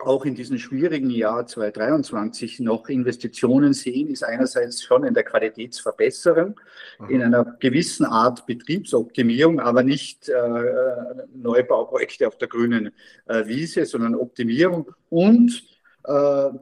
auch 0.00 0.24
in 0.24 0.34
diesem 0.34 0.58
schwierigen 0.58 1.10
Jahr 1.10 1.46
2023 1.46 2.60
noch 2.60 2.88
Investitionen 2.88 3.72
sehen, 3.72 4.08
ist 4.08 4.22
einerseits 4.22 4.82
schon 4.82 5.04
in 5.04 5.14
der 5.14 5.24
Qualitätsverbesserung, 5.24 6.60
mhm. 7.00 7.10
in 7.10 7.22
einer 7.22 7.56
gewissen 7.58 8.06
Art 8.06 8.46
Betriebsoptimierung, 8.46 9.60
aber 9.60 9.82
nicht 9.82 10.28
äh, 10.28 10.34
Neubauprojekte 11.34 12.28
auf 12.28 12.38
der 12.38 12.48
grünen 12.48 12.92
äh, 13.26 13.46
Wiese, 13.46 13.86
sondern 13.86 14.14
Optimierung. 14.14 14.92
Und 15.10 15.62
äh, 16.04 16.10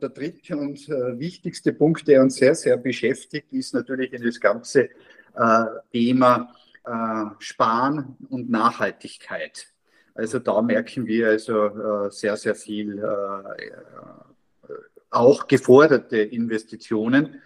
der 0.00 0.09
dritte 0.09 0.57
und 0.57 0.88
äh, 0.88 1.19
wichtigste 1.19 1.73
Punkt, 1.73 2.09
der 2.09 2.23
uns 2.23 2.37
sehr, 2.37 2.55
sehr 2.55 2.76
beschäftigt, 2.78 3.52
ist 3.52 3.75
natürlich 3.75 4.12
in 4.12 4.23
das 4.23 4.40
ganze 4.40 4.88
äh, 5.35 5.64
Thema 5.93 6.55
äh, 6.85 7.25
Sparen 7.38 8.16
und 8.31 8.50
Nachhaltigkeit. 8.50 9.69
Also 10.16 10.38
da 10.38 10.62
merken 10.62 11.06
wir 11.06 11.28
also 11.28 11.66
äh, 11.66 12.11
sehr, 12.11 12.37
sehr 12.37 12.54
viel 12.54 12.99
äh, 12.99 14.73
auch 15.11 15.46
geforderte 15.46 16.18
Investitionen 16.18 17.40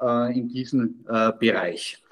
äh, 0.00 0.38
in 0.38 0.48
diesen 0.48 1.04
Bereich. 1.38 2.02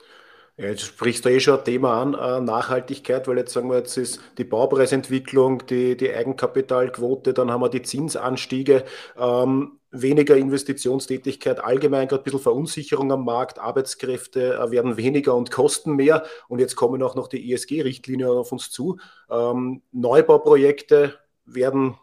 Ja, 0.57 0.67
jetzt 0.67 0.83
sprichst 0.83 1.25
du 1.25 1.31
eh 1.31 1.41
schon 1.41 1.59
ein 1.59 1.65
Thema 1.65 2.03
an, 2.03 2.45
Nachhaltigkeit, 2.45 3.27
weil 3.27 3.39
jetzt 3.39 3.53
sagen 3.53 3.71
wir, 3.71 3.79
jetzt 3.79 3.97
ist 3.97 4.21
die 4.39 4.45
Baupreisentwicklung, 4.45 5.67
die, 5.67 5.97
die 5.97 6.13
Eigenkapitalquote, 6.13 7.33
dann 7.33 7.51
haben 7.51 7.63
wir 7.63 7.71
die 7.71 7.83
Zinsanstiege. 7.83 8.85
Ähm, 9.17 9.81
weniger 9.93 10.37
Investitionstätigkeit, 10.37 11.63
allgemein 11.63 12.09
gerade 12.09 12.23
ein 12.23 12.25
bisschen 12.25 12.41
Verunsicherung 12.41 13.13
am 13.13 13.25
Markt, 13.25 13.59
Arbeitskräfte 13.59 14.55
äh, 14.55 14.71
werden 14.71 14.97
weniger 14.97 15.37
und 15.37 15.51
kosten 15.51 15.95
mehr. 15.95 16.25
Und 16.49 16.59
jetzt 16.59 16.75
kommen 16.77 17.03
auch 17.03 17.15
noch 17.15 17.29
die 17.29 17.53
ESG-Richtlinien 17.53 18.29
auf 18.29 18.51
uns 18.53 18.71
zu. 18.71 18.99
Ähm, 19.31 19.83
Neubauprojekte 19.93 21.15
werden 21.45 21.99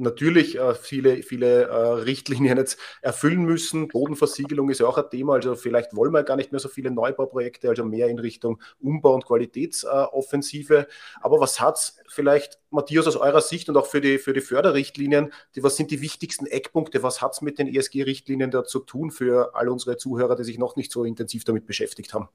natürlich 0.00 0.58
äh, 0.58 0.74
viele, 0.74 1.22
viele 1.22 1.64
äh, 1.64 1.74
Richtlinien 1.74 2.56
jetzt 2.56 2.78
erfüllen 3.02 3.42
müssen. 3.44 3.88
Bodenversiegelung 3.88 4.70
ist 4.70 4.80
ja 4.80 4.86
auch 4.86 4.98
ein 4.98 5.08
Thema, 5.10 5.34
also 5.34 5.54
vielleicht 5.54 5.94
wollen 5.94 6.12
wir 6.12 6.22
gar 6.22 6.36
nicht 6.36 6.52
mehr 6.52 6.60
so 6.60 6.68
viele 6.68 6.90
Neubauprojekte, 6.90 7.68
also 7.68 7.84
mehr 7.84 8.08
in 8.08 8.18
Richtung 8.18 8.60
Umbau- 8.80 9.14
und 9.14 9.26
Qualitätsoffensive. 9.26 10.86
Aber 11.20 11.40
was 11.40 11.60
hat 11.60 11.76
es 11.76 11.98
vielleicht, 12.08 12.58
Matthias, 12.70 13.06
aus 13.06 13.16
eurer 13.16 13.40
Sicht 13.40 13.68
und 13.68 13.76
auch 13.76 13.86
für 13.86 14.00
die, 14.00 14.18
für 14.18 14.32
die 14.32 14.40
Förderrichtlinien, 14.40 15.32
die, 15.54 15.62
was 15.62 15.76
sind 15.76 15.90
die 15.90 16.00
wichtigsten 16.00 16.46
Eckpunkte? 16.46 17.02
Was 17.02 17.22
hat 17.22 17.32
es 17.32 17.42
mit 17.42 17.58
den 17.58 17.68
ESG-Richtlinien 17.68 18.50
da 18.50 18.64
zu 18.64 18.80
tun 18.80 19.10
für 19.10 19.54
all 19.54 19.68
unsere 19.68 19.96
Zuhörer, 19.96 20.36
die 20.36 20.44
sich 20.44 20.58
noch 20.58 20.76
nicht 20.76 20.92
so 20.92 21.04
intensiv 21.04 21.44
damit 21.44 21.66
beschäftigt 21.66 22.14
haben? 22.14 22.28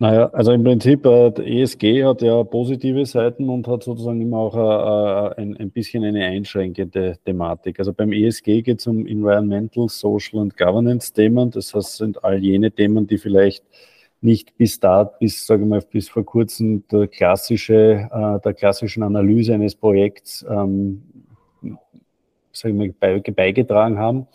Naja, 0.00 0.28
also 0.32 0.52
im 0.52 0.64
Prinzip, 0.64 1.06
äh, 1.06 1.30
ESG 1.62 2.04
hat 2.04 2.20
ja 2.20 2.42
positive 2.42 3.06
Seiten 3.06 3.48
und 3.48 3.68
hat 3.68 3.84
sozusagen 3.84 4.20
immer 4.20 4.38
auch 4.38 4.56
äh, 5.36 5.40
ein, 5.40 5.56
ein 5.56 5.70
bisschen 5.70 6.04
eine 6.04 6.24
einschränkende 6.24 7.16
Thematik. 7.24 7.78
Also 7.78 7.92
beim 7.92 8.12
ESG 8.12 8.62
geht 8.62 8.80
es 8.80 8.86
um 8.88 9.06
Environmental, 9.06 9.88
Social 9.88 10.40
und 10.40 10.56
Governance-Themen. 10.56 11.52
Das 11.52 11.74
heißt, 11.74 11.96
sind 11.96 12.24
all 12.24 12.38
jene 12.38 12.72
Themen, 12.72 13.06
die 13.06 13.18
vielleicht 13.18 13.64
nicht 14.20 14.56
bis 14.56 14.80
da, 14.80 15.04
bis, 15.04 15.46
sage 15.46 15.62
ich 15.62 15.68
mal, 15.68 15.80
bis 15.80 16.08
vor 16.08 16.24
kurzem 16.24 16.82
der 16.90 17.06
klassische, 17.06 18.08
äh, 18.10 18.40
der 18.40 18.54
klassischen 18.54 19.04
Analyse 19.04 19.54
eines 19.54 19.76
Projekts 19.76 20.44
ähm, 20.50 21.02
sage 22.56 22.74
ich 22.74 22.94
mal, 23.00 23.32
beigetragen 23.32 23.98
haben. 23.98 24.26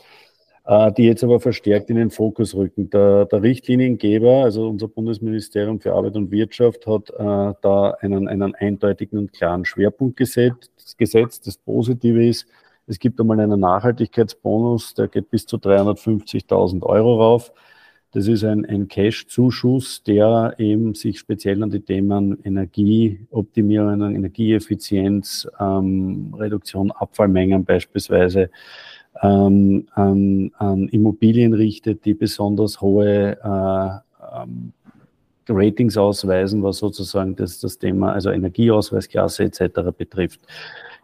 Äh, 0.70 0.92
die 0.92 1.06
jetzt 1.06 1.24
aber 1.24 1.40
verstärkt 1.40 1.90
in 1.90 1.96
den 1.96 2.12
Fokus 2.12 2.54
rücken. 2.54 2.92
Der, 2.92 3.26
der 3.26 3.42
Richtliniengeber, 3.42 4.44
also 4.44 4.70
unser 4.70 4.88
Bundesministerium 4.88 5.80
für 5.80 5.94
Arbeit 5.94 6.16
und 6.16 6.30
Wirtschaft, 6.30 6.86
hat 6.86 7.10
äh, 7.10 7.56
da 7.64 7.98
einen, 8.02 8.28
einen 8.28 8.54
eindeutigen 8.54 9.18
und 9.18 9.34
klaren 9.34 9.66
Schwerpunkt 9.66 10.16
gesetzt. 10.16 10.96
gesetzt. 11.00 11.48
Das 11.48 11.58
Positive 11.58 12.24
ist, 12.24 12.46
es 12.86 13.00
gibt 13.00 13.20
einmal 13.20 13.40
einen 13.40 13.60
Nachhaltigkeitsbonus, 13.60 14.94
der 14.94 15.08
geht 15.08 15.32
bis 15.32 15.48
zu 15.48 15.58
350.000 15.58 16.84
Euro 16.84 17.16
rauf. 17.20 17.52
Das 18.12 18.28
ist 18.28 18.44
ein, 18.44 18.64
ein 18.66 18.88
Cash-Zuschuss, 18.88 20.04
der 20.04 20.54
eben 20.60 20.94
sich 20.94 21.18
speziell 21.18 21.64
an 21.64 21.72
die 21.72 21.80
Themen 21.80 22.44
Energieoptimierung, 22.44 24.14
Energieeffizienz, 24.14 25.48
ähm, 25.60 26.32
Reduktion 26.38 26.92
Abfallmengen 26.92 27.66
beispielsweise 27.66 28.52
ähm, 29.22 29.88
an, 29.94 30.52
an, 30.58 30.88
Immobilien 30.90 31.54
richtet, 31.54 32.06
die 32.06 32.14
besonders 32.14 32.82
hohe 32.82 33.38
äh, 33.44 34.42
ähm, 34.42 34.74
Ratings 35.50 35.98
ausweisen, 35.98 36.64
was 36.64 36.78
sozusagen 36.78 37.36
das, 37.36 37.60
das 37.60 37.78
Thema, 37.80 38.14
also 38.14 38.30
Energieausweisklasse 38.30 39.44
etc. 39.44 39.92
betrifft. 39.98 40.42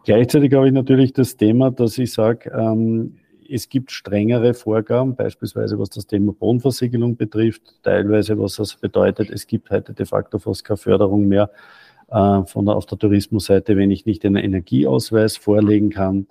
Gleichzeitig 0.04 0.52
habe 0.54 0.68
ich 0.68 0.72
natürlich 0.72 1.12
das 1.12 1.36
Thema, 1.36 1.70
dass 1.70 1.98
ich 1.98 2.12
sage, 2.12 2.50
ähm, 2.50 3.16
es 3.48 3.68
gibt 3.68 3.90
strengere 3.90 4.54
Vorgaben, 4.54 5.14
beispielsweise 5.14 5.78
was 5.78 5.90
das 5.90 6.06
Thema 6.06 6.32
Bodenversiegelung 6.32 7.16
betrifft, 7.16 7.62
teilweise 7.82 8.38
was 8.38 8.56
das 8.56 8.74
bedeutet, 8.76 9.30
es 9.30 9.46
gibt 9.46 9.70
heute 9.70 9.92
de 9.92 10.06
facto 10.06 10.38
fast 10.38 10.64
keine 10.64 10.76
Förderung 10.76 11.28
mehr 11.28 11.50
äh, 12.08 12.42
von 12.44 12.66
der, 12.66 12.76
auf 12.76 12.86
der 12.86 12.98
Tourismusseite, 12.98 13.76
wenn 13.76 13.90
ich 13.90 14.06
nicht 14.06 14.24
einen 14.24 14.36
Energieausweis 14.36 15.36
vorlegen 15.36 15.90
kann. 15.90 16.26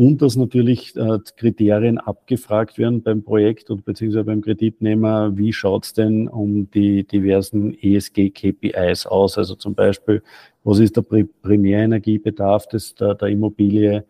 Und 0.00 0.22
dass 0.22 0.34
natürlich 0.34 0.96
äh, 0.96 1.18
Kriterien 1.36 1.98
abgefragt 1.98 2.78
werden 2.78 3.02
beim 3.02 3.22
Projekt 3.22 3.68
und 3.68 3.84
beziehungsweise 3.84 4.24
beim 4.24 4.40
Kreditnehmer, 4.40 5.36
wie 5.36 5.52
schaut 5.52 5.84
es 5.84 5.92
denn 5.92 6.26
um 6.26 6.70
die 6.70 7.04
diversen 7.04 7.74
ESG-KPIs 7.74 9.04
aus? 9.06 9.36
Also 9.36 9.56
zum 9.56 9.74
Beispiel, 9.74 10.22
was 10.64 10.78
ist 10.78 10.96
der 10.96 11.02
Primärenergiebedarf 11.02 12.66
des, 12.68 12.94
der, 12.94 13.14
der 13.14 13.28
Immobilie? 13.28 14.06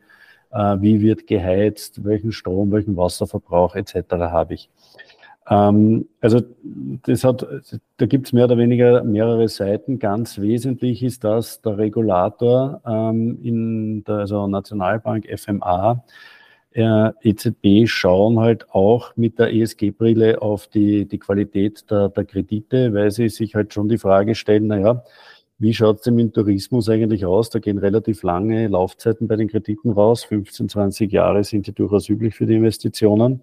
Äh, 0.53 0.77
wie 0.81 1.01
wird 1.01 1.27
geheizt? 1.27 2.05
Welchen 2.05 2.31
Strom, 2.31 2.71
welchen 2.71 2.97
Wasserverbrauch 2.97 3.75
etc. 3.75 4.13
habe 4.13 4.55
ich? 4.55 4.71
Ähm, 5.51 6.09
also 6.21 6.41
das 7.07 7.25
hat, 7.25 7.47
da 7.97 8.07
gibt 8.07 8.29
es 8.29 8.33
mehr 8.33 8.45
oder 8.45 8.57
weniger 8.57 9.03
mehrere 9.03 9.49
Seiten. 9.49 9.99
Ganz 9.99 10.39
wesentlich 10.39 11.03
ist, 11.03 11.25
dass 11.25 11.61
der 11.61 11.77
Regulator 11.77 12.81
ähm, 12.87 13.39
in 13.43 14.05
der 14.05 14.19
also 14.19 14.47
Nationalbank 14.47 15.27
FMA 15.37 16.05
äh, 16.73 17.11
EZB 17.23 17.89
schauen 17.89 18.39
halt 18.39 18.71
auch 18.71 19.17
mit 19.17 19.41
der 19.41 19.53
ESG-Brille 19.53 20.41
auf 20.41 20.69
die, 20.69 21.07
die 21.07 21.19
Qualität 21.19 21.91
der, 21.91 22.11
der 22.11 22.25
Kredite, 22.25 22.95
weil 22.95 23.11
sie 23.11 23.29
sich 23.29 23.57
halt 23.57 23.75
schon 23.75 23.89
die 23.89 23.99
Frage 23.99 24.37
stellen, 24.37 24.69
naja, 24.69 25.03
wie 25.59 25.75
schaut 25.75 25.97
es 25.97 26.03
denn 26.03 26.19
im 26.19 26.33
Tourismus 26.33 26.89
eigentlich 26.89 27.27
aus? 27.27 27.51
Da 27.51 27.59
gehen 27.59 27.77
relativ 27.77 28.23
lange 28.23 28.69
Laufzeiten 28.69 29.29
bei 29.29 29.37
den 29.37 29.49
Krediten 29.49 29.91
raus. 29.91 30.25
15, 30.25 30.71
20 30.71 31.13
Jahre 31.13 31.45
sind 31.45 31.67
ja 31.67 31.73
durchaus 31.75 32.09
üblich 32.09 32.35
für 32.35 32.47
die 32.47 32.55
Investitionen. 32.55 33.43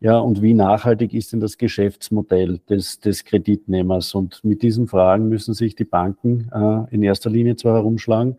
Ja, 0.00 0.18
und 0.18 0.42
wie 0.42 0.54
nachhaltig 0.54 1.12
ist 1.12 1.32
denn 1.32 1.40
das 1.40 1.58
Geschäftsmodell 1.58 2.60
des, 2.68 3.00
des 3.00 3.24
Kreditnehmers? 3.24 4.14
Und 4.14 4.44
mit 4.44 4.62
diesen 4.62 4.86
Fragen 4.86 5.28
müssen 5.28 5.54
sich 5.54 5.74
die 5.74 5.84
Banken 5.84 6.48
äh, 6.52 6.94
in 6.94 7.02
erster 7.02 7.30
Linie 7.30 7.56
zwar 7.56 7.74
herumschlagen, 7.74 8.36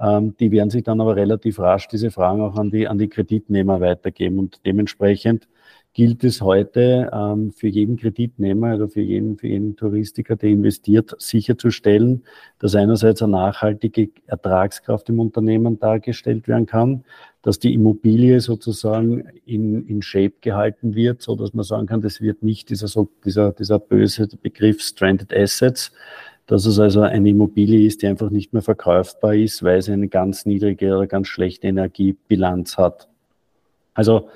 ähm, 0.00 0.36
die 0.38 0.52
werden 0.52 0.70
sich 0.70 0.84
dann 0.84 1.00
aber 1.00 1.16
relativ 1.16 1.58
rasch 1.58 1.88
diese 1.88 2.10
Fragen 2.12 2.40
auch 2.40 2.56
an 2.56 2.70
die, 2.70 2.86
an 2.86 2.98
die 2.98 3.08
Kreditnehmer 3.08 3.80
weitergeben. 3.80 4.38
Und 4.38 4.60
dementsprechend 4.64 5.48
gilt 5.92 6.24
es 6.24 6.40
heute 6.40 7.10
ähm, 7.12 7.52
für 7.52 7.68
jeden 7.68 7.96
Kreditnehmer, 7.96 8.68
also 8.68 8.88
für 8.88 9.02
jeden, 9.02 9.36
für 9.36 9.48
jeden 9.48 9.76
Touristiker, 9.76 10.36
der 10.36 10.50
investiert, 10.50 11.14
sicherzustellen, 11.18 12.24
dass 12.60 12.74
einerseits 12.74 13.22
eine 13.22 13.32
nachhaltige 13.32 14.10
Ertragskraft 14.26 15.08
im 15.10 15.20
Unternehmen 15.20 15.78
dargestellt 15.78 16.48
werden 16.48 16.66
kann, 16.66 17.04
dass 17.42 17.58
die 17.58 17.74
Immobilie 17.74 18.40
sozusagen 18.40 19.24
in, 19.44 19.86
in 19.86 20.00
Shape 20.00 20.34
gehalten 20.40 20.94
wird, 20.94 21.22
so 21.22 21.34
dass 21.34 21.52
man 21.54 21.64
sagen 21.64 21.86
kann, 21.86 22.00
das 22.00 22.20
wird 22.20 22.42
nicht 22.42 22.70
dieser, 22.70 22.86
so, 22.86 23.08
dieser, 23.24 23.52
dieser 23.52 23.78
böse 23.78 24.28
Begriff 24.40 24.80
Stranded 24.80 25.34
Assets, 25.34 25.92
dass 26.46 26.66
es 26.66 26.78
also 26.78 27.00
eine 27.00 27.30
Immobilie 27.30 27.86
ist, 27.86 28.02
die 28.02 28.06
einfach 28.06 28.30
nicht 28.30 28.52
mehr 28.52 28.62
verkaufbar 28.62 29.34
ist, 29.34 29.62
weil 29.62 29.82
sie 29.82 29.92
eine 29.92 30.08
ganz 30.08 30.46
niedrige 30.46 30.96
oder 30.96 31.06
ganz 31.06 31.28
schlechte 31.28 31.66
Energiebilanz 31.66 32.78
hat. 32.78 33.08
Also 33.94 34.28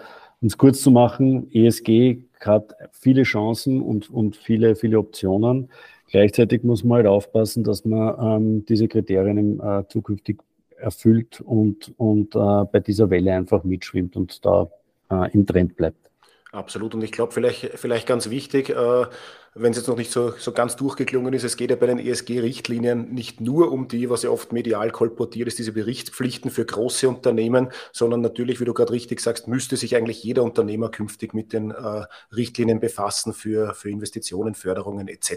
um 0.42 0.48
es 0.48 0.58
kurz 0.58 0.82
zu 0.82 0.90
machen, 0.90 1.48
ESG 1.52 2.18
hat 2.40 2.74
viele 2.92 3.22
Chancen 3.22 3.80
und, 3.80 4.10
und 4.10 4.36
viele, 4.36 4.76
viele 4.76 4.98
Optionen. 4.98 5.70
Gleichzeitig 6.08 6.62
muss 6.62 6.84
man 6.84 6.98
halt 6.98 7.06
aufpassen, 7.06 7.64
dass 7.64 7.84
man 7.84 8.42
ähm, 8.42 8.66
diese 8.66 8.86
Kriterien 8.86 9.58
äh, 9.60 9.84
zukünftig 9.88 10.38
erfüllt 10.78 11.40
und, 11.40 11.92
und 11.98 12.34
äh, 12.34 12.64
bei 12.70 12.80
dieser 12.80 13.10
Welle 13.10 13.34
einfach 13.34 13.64
mitschwimmt 13.64 14.16
und 14.16 14.44
da 14.44 14.68
äh, 15.10 15.32
im 15.32 15.46
Trend 15.46 15.76
bleibt. 15.76 16.10
Absolut. 16.56 16.94
Und 16.94 17.02
ich 17.04 17.12
glaube, 17.12 17.34
vielleicht, 17.34 17.78
vielleicht 17.78 18.06
ganz 18.06 18.30
wichtig, 18.30 18.70
äh, 18.70 19.06
wenn 19.54 19.72
es 19.72 19.76
jetzt 19.76 19.88
noch 19.88 19.96
nicht 19.96 20.10
so, 20.10 20.30
so 20.38 20.52
ganz 20.52 20.74
durchgeklungen 20.76 21.34
ist, 21.34 21.44
es 21.44 21.58
geht 21.58 21.68
ja 21.68 21.76
bei 21.76 21.84
den 21.84 21.98
ESG-Richtlinien 21.98 23.12
nicht 23.12 23.42
nur 23.42 23.72
um 23.72 23.88
die, 23.88 24.08
was 24.08 24.22
ja 24.22 24.30
oft 24.30 24.54
medial 24.54 24.90
kolportiert 24.90 25.48
ist, 25.48 25.58
diese 25.58 25.72
Berichtspflichten 25.72 26.50
für 26.50 26.64
große 26.64 27.10
Unternehmen, 27.10 27.68
sondern 27.92 28.22
natürlich, 28.22 28.58
wie 28.58 28.64
du 28.64 28.72
gerade 28.72 28.92
richtig 28.92 29.20
sagst, 29.20 29.48
müsste 29.48 29.76
sich 29.76 29.96
eigentlich 29.96 30.22
jeder 30.24 30.44
Unternehmer 30.44 30.88
künftig 30.88 31.34
mit 31.34 31.52
den 31.52 31.72
äh, 31.72 32.06
Richtlinien 32.34 32.80
befassen 32.80 33.34
für, 33.34 33.74
für 33.74 33.90
Investitionen, 33.90 34.54
Förderungen 34.54 35.08
etc. 35.08 35.32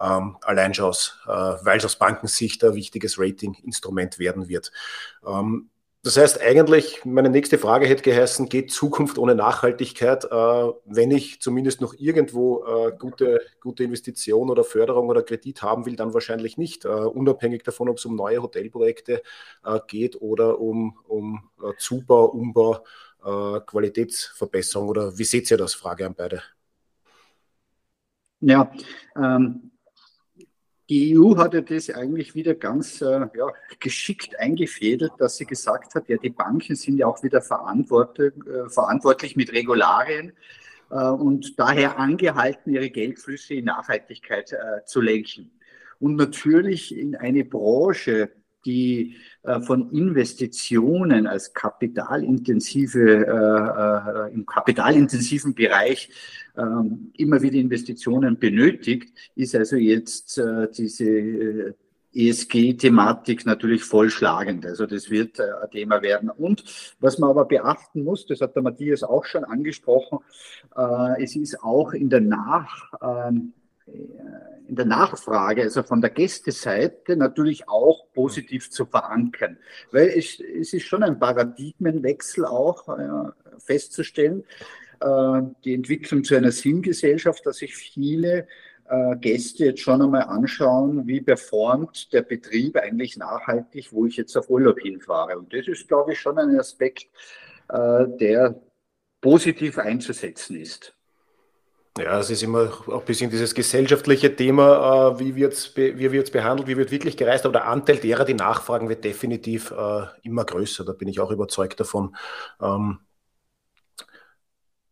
Ähm, 0.00 0.36
allein 0.42 0.72
schon 0.72 0.84
aus, 0.84 1.18
äh, 1.26 1.30
weil 1.30 1.78
es 1.78 1.84
aus 1.84 1.96
Bankensicht 1.96 2.62
ein 2.62 2.76
wichtiges 2.76 3.18
Ratinginstrument 3.18 4.20
werden 4.20 4.48
wird. 4.48 4.70
Ähm, 5.26 5.71
das 6.04 6.16
heißt 6.16 6.40
eigentlich, 6.40 7.04
meine 7.04 7.30
nächste 7.30 7.58
Frage 7.58 7.86
hätte 7.86 8.02
geheißen, 8.02 8.48
geht 8.48 8.72
Zukunft 8.72 9.18
ohne 9.18 9.34
Nachhaltigkeit, 9.36 10.24
äh, 10.24 10.28
wenn 10.84 11.10
ich 11.12 11.40
zumindest 11.40 11.80
noch 11.80 11.94
irgendwo 11.96 12.64
äh, 12.64 12.92
gute, 12.98 13.40
gute 13.60 13.84
Investition 13.84 14.50
oder 14.50 14.64
Förderung 14.64 15.08
oder 15.08 15.22
Kredit 15.22 15.62
haben 15.62 15.86
will, 15.86 15.94
dann 15.94 16.12
wahrscheinlich 16.12 16.58
nicht, 16.58 16.84
äh, 16.84 16.88
unabhängig 16.88 17.62
davon, 17.62 17.88
ob 17.88 17.98
es 17.98 18.04
um 18.04 18.16
neue 18.16 18.42
Hotelprojekte 18.42 19.22
äh, 19.64 19.80
geht 19.86 20.20
oder 20.20 20.58
um, 20.60 20.98
um 21.06 21.48
äh, 21.62 21.72
Zubau, 21.78 22.26
Umbau, 22.26 22.84
äh, 23.24 23.60
Qualitätsverbesserung 23.60 24.88
oder 24.88 25.16
wie 25.18 25.24
seht 25.24 25.50
ihr 25.50 25.56
das? 25.56 25.74
Frage 25.74 26.06
an 26.06 26.14
beide. 26.16 26.42
Ja, 28.40 28.72
ähm, 29.16 29.71
die 30.88 31.16
EU 31.16 31.36
hatte 31.36 31.62
das 31.62 31.90
eigentlich 31.90 32.34
wieder 32.34 32.54
ganz 32.54 33.00
äh, 33.00 33.20
ja, 33.36 33.52
geschickt 33.80 34.38
eingefädelt, 34.38 35.12
dass 35.18 35.36
sie 35.36 35.46
gesagt 35.46 35.94
hat, 35.94 36.08
ja, 36.08 36.16
die 36.16 36.30
Banken 36.30 36.74
sind 36.74 36.98
ja 36.98 37.06
auch 37.06 37.22
wieder 37.22 37.40
verantwortlich, 37.40 38.32
äh, 38.46 38.68
verantwortlich 38.68 39.36
mit 39.36 39.52
Regularien 39.52 40.32
äh, 40.90 40.94
und 40.94 41.58
daher 41.58 41.98
angehalten, 41.98 42.72
ihre 42.72 42.90
Geldflüsse 42.90 43.54
in 43.54 43.66
Nachhaltigkeit 43.66 44.54
zu 44.86 45.00
lenken. 45.00 45.50
Und 46.00 46.16
natürlich 46.16 46.96
in 46.96 47.14
eine 47.14 47.44
Branche, 47.44 48.32
die 48.64 49.16
äh, 49.42 49.60
von 49.60 49.90
Investitionen 49.90 51.26
als 51.26 51.52
kapitalintensive, 51.52 53.26
äh, 53.26 54.28
äh, 54.28 54.34
im 54.34 54.46
kapitalintensiven 54.46 55.54
Bereich 55.54 56.10
ähm, 56.56 57.12
immer 57.16 57.42
wieder 57.42 57.56
Investitionen 57.56 58.38
benötigt, 58.38 59.12
ist 59.34 59.54
also 59.54 59.76
jetzt 59.76 60.38
äh, 60.38 60.68
diese 60.70 61.74
ESG-Thematik 62.14 63.46
natürlich 63.46 63.84
vollschlagend. 63.84 64.66
Also 64.66 64.86
das 64.86 65.10
wird 65.10 65.38
äh, 65.38 65.44
ein 65.62 65.70
Thema 65.70 66.02
werden. 66.02 66.30
Und 66.30 66.64
was 67.00 67.18
man 67.18 67.30
aber 67.30 67.46
beachten 67.46 68.04
muss, 68.04 68.26
das 68.26 68.40
hat 68.40 68.54
der 68.54 68.62
Matthias 68.62 69.02
auch 69.02 69.24
schon 69.24 69.44
angesprochen, 69.44 70.18
äh, 70.76 71.22
es 71.22 71.36
ist 71.36 71.62
auch 71.62 71.92
in 71.92 72.10
der 72.10 72.20
Nach, 72.20 72.92
ähm, 73.02 73.54
in 74.68 74.76
der 74.76 74.86
Nachfrage, 74.86 75.62
also 75.62 75.82
von 75.82 76.00
der 76.00 76.10
Gästeseite, 76.10 77.16
natürlich 77.16 77.68
auch 77.68 78.10
positiv 78.14 78.70
zu 78.70 78.86
verankern. 78.86 79.58
Weil 79.90 80.08
es, 80.08 80.40
es 80.40 80.72
ist 80.72 80.84
schon 80.84 81.02
ein 81.02 81.18
Paradigmenwechsel 81.18 82.44
auch 82.46 82.88
äh, 82.88 83.58
festzustellen, 83.58 84.44
äh, 85.00 85.42
die 85.64 85.74
Entwicklung 85.74 86.24
zu 86.24 86.36
einer 86.36 86.52
Sinngesellschaft, 86.52 87.44
dass 87.44 87.58
sich 87.58 87.76
viele 87.76 88.46
äh, 88.88 89.16
Gäste 89.16 89.66
jetzt 89.66 89.80
schon 89.80 90.02
einmal 90.02 90.24
anschauen, 90.24 91.06
wie 91.06 91.20
performt 91.20 92.12
der 92.12 92.22
Betrieb 92.22 92.76
eigentlich 92.76 93.16
nachhaltig, 93.16 93.92
wo 93.92 94.06
ich 94.06 94.16
jetzt 94.16 94.36
auf 94.36 94.48
Urlaub 94.48 94.78
hinfahre. 94.80 95.38
Und 95.38 95.52
das 95.52 95.68
ist, 95.68 95.88
glaube 95.88 96.12
ich, 96.12 96.20
schon 96.20 96.38
ein 96.38 96.58
Aspekt, 96.58 97.08
äh, 97.68 98.06
der 98.20 98.60
positiv 99.20 99.78
einzusetzen 99.78 100.56
ist. 100.56 100.94
Ja, 101.98 102.18
es 102.20 102.30
ist 102.30 102.42
immer 102.42 102.70
auch 102.88 103.00
ein 103.00 103.04
bisschen 103.04 103.30
dieses 103.30 103.54
gesellschaftliche 103.54 104.34
Thema, 104.34 105.10
äh, 105.14 105.18
wie 105.18 105.36
wird 105.36 105.52
es 105.52 105.76
wie 105.76 106.10
wird's 106.10 106.30
behandelt, 106.30 106.66
wie 106.66 106.78
wird 106.78 106.90
wirklich 106.90 107.18
gereist, 107.18 107.44
aber 107.44 107.52
der 107.52 107.66
Anteil 107.68 107.98
derer, 107.98 108.24
die 108.24 108.32
nachfragen, 108.32 108.88
wird 108.88 109.04
definitiv 109.04 109.72
äh, 109.72 110.04
immer 110.22 110.44
größer. 110.46 110.86
Da 110.86 110.92
bin 110.92 111.08
ich 111.08 111.20
auch 111.20 111.30
überzeugt 111.30 111.80
davon. 111.80 112.16
Ähm, 112.62 113.00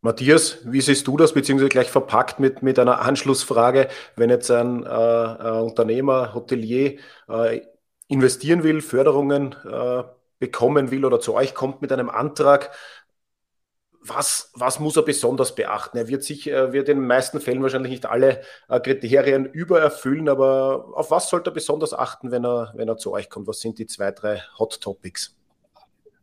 Matthias, 0.01 0.59
wie 0.65 0.81
siehst 0.81 1.07
du 1.07 1.17
das, 1.17 1.33
beziehungsweise 1.33 1.69
gleich 1.69 1.89
verpackt 1.89 2.39
mit, 2.39 2.61
mit 2.63 2.77
einer 2.79 3.01
Anschlussfrage, 3.01 3.87
wenn 4.15 4.29
jetzt 4.29 4.49
ein, 4.51 4.83
äh, 4.83 4.87
ein 4.89 5.61
Unternehmer, 5.61 6.33
Hotelier 6.35 6.97
äh, 7.27 7.61
investieren 8.07 8.63
will, 8.63 8.81
Förderungen 8.81 9.55
bekommen 10.39 10.91
will 10.91 11.05
oder 11.05 11.21
zu 11.21 11.33
euch 11.35 11.53
kommt 11.53 11.81
mit 11.81 11.93
einem 11.93 12.09
Antrag, 12.09 12.71
was, 14.03 14.51
was 14.55 14.79
muss 14.79 14.97
er 14.97 15.03
besonders 15.03 15.53
beachten? 15.53 15.97
Er 15.97 16.07
wird 16.07 16.23
sich, 16.23 16.47
er 16.47 16.73
wird 16.73 16.89
in 16.89 16.97
den 16.97 17.07
meisten 17.07 17.39
Fällen 17.39 17.61
wahrscheinlich 17.61 17.91
nicht 17.91 18.05
alle 18.05 18.41
äh, 18.67 18.79
Kriterien 18.79 19.45
übererfüllen, 19.45 20.27
aber 20.27 20.87
auf 20.93 21.11
was 21.11 21.29
sollte 21.29 21.51
er 21.51 21.53
besonders 21.53 21.93
achten, 21.93 22.31
wenn 22.31 22.43
er, 22.43 22.71
wenn 22.75 22.87
er 22.87 22.97
zu 22.97 23.11
euch 23.11 23.29
kommt? 23.29 23.47
Was 23.47 23.59
sind 23.59 23.77
die 23.77 23.85
zwei, 23.85 24.11
drei 24.11 24.41
Hot 24.57 24.81
Topics? 24.81 25.35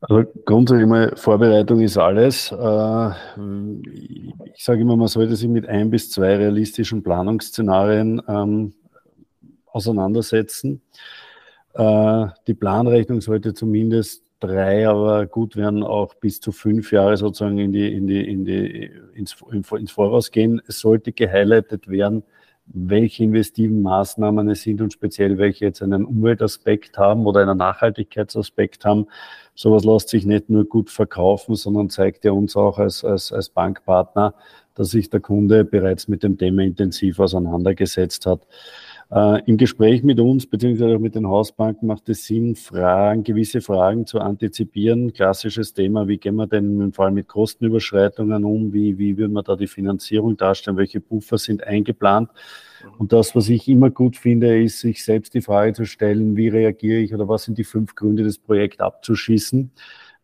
Also 0.01 0.25
grundsätzlich 0.45 0.87
mal, 0.87 1.13
Vorbereitung 1.17 1.81
ist 1.81 1.97
alles. 1.99 2.53
Äh, 2.53 3.11
ich 4.55 4.65
sage 4.65 4.81
immer, 4.81 4.97
man 4.97 5.09
sollte 5.09 5.37
sich 5.37 5.49
mit 5.49 5.69
ein 5.69 5.91
bis 5.91 6.11
zwei 6.11 6.37
realistischen 6.37 7.03
Planungsszenarien 7.03 8.23
ähm, 8.29 8.75
auseinandersetzen. 9.67 10.83
Äh, 11.75 12.27
die 12.47 12.55
Planrechnung 12.55 13.21
sollte 13.21 13.55
zumindest 13.55 14.28
drei, 14.41 14.89
aber 14.89 15.27
gut 15.27 15.57
werden 15.57 15.83
auch 15.83 16.15
bis 16.15 16.41
zu 16.41 16.53
fünf 16.53 16.93
Jahre 16.93 17.17
sozusagen 17.17 17.59
in 17.59 17.73
die, 17.73 17.93
in 17.93 18.07
die, 18.07 18.31
in 18.31 18.45
die, 18.45 18.91
ins, 19.15 19.37
ins 19.51 19.91
Voraus 19.91 20.31
gehen. 20.31 20.61
Es 20.67 20.81
sollte 20.81 21.13
gehighlightet 21.13 21.89
werden, 21.89 22.23
welche 22.67 23.25
investiven 23.25 23.83
Maßnahmen 23.83 24.49
es 24.51 24.63
sind 24.63 24.81
und 24.81 24.93
speziell 24.93 25.39
welche 25.39 25.65
jetzt 25.65 25.83
einen 25.83 26.05
Umweltaspekt 26.05 26.99
haben 26.99 27.27
oder 27.27 27.41
einen 27.41 27.57
Nachhaltigkeitsaspekt 27.57 28.85
haben. 28.85 29.07
Sowas 29.55 29.85
lässt 29.85 30.11
sich 30.11 30.27
nicht 30.27 30.51
nur 30.51 30.65
gut 30.67 30.91
verkaufen, 30.91 31.55
sondern 31.55 31.89
zeigt 31.89 32.25
ja 32.25 32.33
uns 32.33 32.57
auch 32.57 32.79
als, 32.79 33.05
als, 33.05 33.33
als 33.33 33.49
Bankpartner, 33.49 34.35
dass 34.75 34.91
sich 34.91 35.11
der 35.11 35.21
Kunde 35.21 35.65
bereits 35.65 36.09
mit 36.09 36.23
dem 36.23 36.37
Thema 36.37 36.63
intensiv 36.63 37.19
auseinandergesetzt 37.19 38.27
hat. 38.27 38.47
Äh, 39.11 39.43
Im 39.47 39.57
Gespräch 39.57 40.03
mit 40.03 40.21
uns 40.21 40.47
beziehungsweise 40.47 40.99
mit 40.99 41.15
den 41.15 41.27
Hausbanken 41.27 41.87
macht 41.87 42.09
es 42.11 42.27
Sinn, 42.27 42.57
Fragen, 42.57 43.25
gewisse 43.25 43.63
Fragen 43.63 44.05
zu 44.05 44.21
antizipieren. 44.21 45.15
Klassisches 45.15 45.73
Thema, 45.73 46.09
wie 46.09 46.19
gehen 46.19 46.37
wir 46.37 46.47
denn 46.47 46.93
vor 46.93 47.07
allem 47.07 47.15
mit 47.15 47.27
Kostenüberschreitungen 47.27 48.45
um? 48.45 48.75
Wie, 48.75 48.99
wie 48.99 49.17
würden 49.17 49.33
wir 49.33 49.43
da 49.43 49.57
die 49.57 49.67
Finanzierung 49.67 50.37
darstellen? 50.37 50.77
Welche 50.77 51.01
Puffer 51.01 51.39
sind 51.39 51.65
eingeplant? 51.65 52.29
Und 52.99 53.13
das, 53.15 53.35
was 53.35 53.49
ich 53.49 53.67
immer 53.67 53.89
gut 53.91 54.17
finde, 54.17 54.63
ist, 54.63 54.81
sich 54.81 55.03
selbst 55.03 55.33
die 55.33 55.41
Frage 55.41 55.73
zu 55.73 55.87
stellen, 55.87 56.37
wie 56.37 56.49
reagiere 56.49 57.01
ich 57.01 57.15
oder 57.15 57.29
was 57.29 57.45
sind 57.45 57.57
die 57.57 57.65
fünf 57.65 57.95
Gründe, 57.95 58.25
das 58.25 58.39
Projekt 58.39 58.83
abzuschießen? 58.83 59.71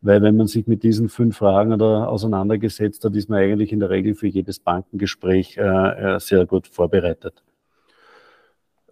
Weil 0.02 0.20
wenn 0.20 0.36
man 0.36 0.46
sich 0.46 0.66
mit 0.66 0.82
diesen 0.82 1.08
fünf 1.08 1.38
Fragen 1.38 1.72
oder 1.72 2.10
auseinandergesetzt 2.10 3.02
hat, 3.04 3.16
ist 3.16 3.30
man 3.30 3.38
eigentlich 3.38 3.72
in 3.72 3.80
der 3.80 3.88
Regel 3.88 4.14
für 4.14 4.26
jedes 4.26 4.58
Bankengespräch 4.58 5.56
äh, 5.56 6.16
äh 6.16 6.20
sehr 6.20 6.44
gut 6.44 6.66
vorbereitet. 6.68 7.42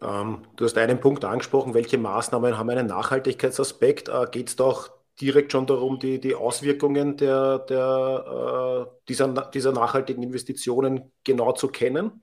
Ähm, 0.02 0.42
du 0.56 0.64
hast 0.64 0.76
einen 0.78 1.00
Punkt 1.00 1.24
angesprochen, 1.24 1.74
welche 1.74 1.98
Maßnahmen 1.98 2.58
haben 2.58 2.70
einen 2.70 2.86
Nachhaltigkeitsaspekt? 2.86 4.08
Äh, 4.08 4.26
Geht 4.30 4.48
es 4.48 4.56
doch 4.56 4.90
direkt 5.20 5.52
schon 5.52 5.66
darum, 5.66 5.98
die, 5.98 6.20
die 6.20 6.34
Auswirkungen 6.34 7.16
der, 7.16 7.60
der, 7.60 8.86
äh, 8.88 9.00
dieser, 9.08 9.28
dieser 9.50 9.72
nachhaltigen 9.72 10.22
Investitionen 10.22 11.12
genau 11.24 11.52
zu 11.52 11.68
kennen? 11.68 12.22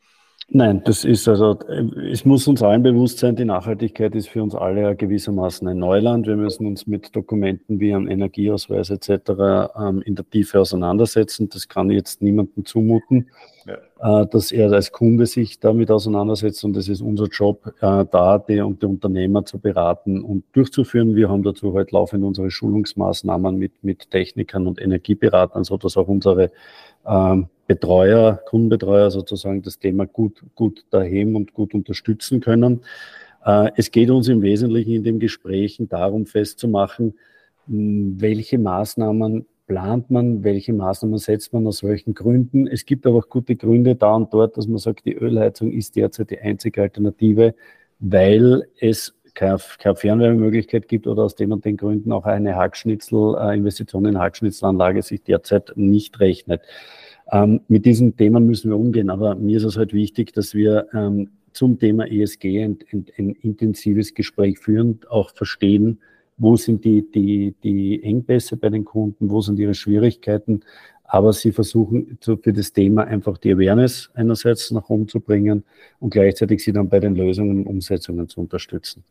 Nein, 0.52 0.82
das 0.84 1.06
ist 1.06 1.28
also, 1.28 1.60
es 2.12 2.26
muss 2.26 2.48
uns 2.48 2.64
allen 2.64 2.82
bewusst 2.82 3.20
sein, 3.20 3.36
die 3.36 3.46
Nachhaltigkeit 3.46 4.16
ist 4.16 4.30
für 4.30 4.42
uns 4.42 4.56
alle 4.56 4.96
gewissermaßen 4.96 5.68
ein 5.68 5.78
Neuland. 5.78 6.26
Wir 6.26 6.38
müssen 6.38 6.66
uns 6.66 6.88
mit 6.88 7.16
Dokumenten 7.16 7.80
wie 7.80 7.94
einem 7.94 8.08
Energieausweis 8.08 8.90
etc. 8.90 9.70
Ähm, 9.80 10.02
in 10.02 10.16
der 10.16 10.28
Tiefe 10.28 10.60
auseinandersetzen. 10.60 11.50
Das 11.50 11.68
kann 11.68 11.92
jetzt 11.92 12.24
niemandem 12.24 12.66
zumuten, 12.66 13.30
ja. 13.68 14.24
äh, 14.24 14.28
dass 14.28 14.52
er 14.52 14.72
als 14.72 14.92
Kunde 14.92 15.28
sich 15.28 15.60
damit 15.60 15.92
auseinandersetzt 15.92 16.64
und 16.64 16.76
es 16.78 16.90
ist 16.90 17.02
unser 17.02 17.28
Job, 17.28 17.72
äh, 17.82 18.06
da 18.10 18.40
die, 18.40 18.60
und 18.62 18.82
die 18.82 18.88
Unternehmer 18.88 19.46
zu 19.46 19.60
beraten 19.60 20.24
und 20.24 20.46
durchzuführen. 20.54 21.16
Wir 21.16 21.30
haben 21.30 21.44
dazu 21.44 21.76
halt 21.76 21.92
laufend 21.92 22.24
unsere 22.24 22.50
Schulungsmaßnahmen 22.50 23.56
mit, 23.56 23.84
mit 23.84 24.10
Technikern 24.10 24.66
und 24.66 24.82
Energieberatern, 24.82 25.64
sodass 25.64 25.96
auch 25.96 26.08
unsere 26.08 26.50
ähm, 27.10 27.48
Betreuer, 27.68 28.40
Kundenbetreuer 28.46 29.12
sozusagen 29.12 29.62
das 29.62 29.80
Thema 29.80 30.08
gut, 30.08 30.44
gut 30.56 30.86
daheim 30.90 31.36
und 31.36 31.54
gut 31.54 31.74
unterstützen 31.74 32.40
können. 32.40 32.82
Äh, 33.46 33.72
es 33.76 33.92
geht 33.92 34.10
uns 34.10 34.28
im 34.28 34.42
Wesentlichen 34.42 34.94
in 34.94 35.04
den 35.04 35.20
Gesprächen 35.20 35.88
darum 35.90 36.26
festzumachen, 36.26 37.16
welche 37.68 38.58
Maßnahmen 38.58 39.46
plant 39.68 40.10
man, 40.10 40.44
welche 40.44 40.74
Maßnahmen 40.74 41.20
setzt 41.20 41.54
man, 41.54 41.68
aus 41.68 41.84
welchen 41.84 42.16
Gründen. 42.16 42.66
Es 42.66 42.86
gibt 42.86 43.06
aber 43.06 43.20
auch 43.20 43.30
gute 43.30 43.56
Gründe 43.56 43.96
da 43.96 44.16
und 44.16 44.34
dort, 44.34 44.58
dass 44.58 44.68
man 44.68 44.80
sagt, 44.80 45.06
die 45.06 45.14
Ölheizung 45.14 45.72
ist 45.72 45.96
derzeit 45.96 46.32
die 46.32 46.40
einzige 46.40 46.82
Alternative, 46.82 47.54
weil 48.00 48.68
es 48.80 49.14
keine, 49.40 49.96
Fernwärmemöglichkeit 49.96 50.88
gibt 50.90 51.08
oder 51.08 51.24
aus 51.24 51.36
den 51.36 51.54
und 51.54 51.64
den 51.64 51.78
Gründen 51.78 52.12
auch 52.12 52.26
eine 52.26 52.58
Hackschnitzel, 52.58 53.36
äh, 53.40 53.56
Investition 53.56 54.06
in 54.06 54.20
Hackschnitzelanlage 54.20 55.02
sich 55.02 55.24
derzeit 55.24 55.72
nicht 55.76 56.20
rechnet. 56.20 56.62
Ähm, 57.32 57.62
mit 57.70 57.86
diesen 57.86 58.18
Themen 58.18 58.46
müssen 58.46 58.70
wir 58.70 58.78
umgehen, 58.78 59.10
aber 59.10 59.36
mir 59.36 59.58
ist 59.58 59.64
es 59.64 59.78
halt 59.78 59.94
wichtig, 59.94 60.34
dass 60.34 60.54
wir 60.54 60.88
ähm, 60.94 61.30
zum 61.54 61.80
Thema 61.80 62.06
ESG 62.06 62.64
ein, 62.64 62.80
ein, 62.92 63.06
ein, 63.18 63.30
intensives 63.42 64.14
Gespräch 64.14 64.60
führen, 64.60 65.00
auch 65.10 65.32
verstehen, 65.32 66.00
wo 66.38 66.58
sind 66.58 66.84
die, 66.84 67.10
die, 67.10 67.56
die 67.64 68.04
Engpässe 68.04 68.58
bei 68.58 68.70
den 68.70 68.84
Kunden, 68.84 69.30
wo 69.30 69.42
sind 69.42 69.58
ihre 69.60 69.74
Schwierigkeiten, 69.74 70.62
aber 71.04 71.32
sie 71.34 71.52
versuchen 71.52 72.18
für 72.22 72.54
das 72.54 72.74
Thema 72.74 73.06
einfach 73.06 73.38
die 73.38 73.54
Awareness 73.54 74.10
einerseits 74.14 74.70
nach 74.72 74.90
oben 74.90 75.08
zu 75.08 75.22
bringen 75.22 75.64
und 76.00 76.12
gleichzeitig 76.12 76.64
sie 76.64 76.74
dann 76.74 76.90
bei 76.90 77.00
den 77.00 77.16
Lösungen 77.16 77.60
und 77.60 77.68
Umsetzungen 77.68 78.28
zu 78.28 78.42
unterstützen. 78.42 79.04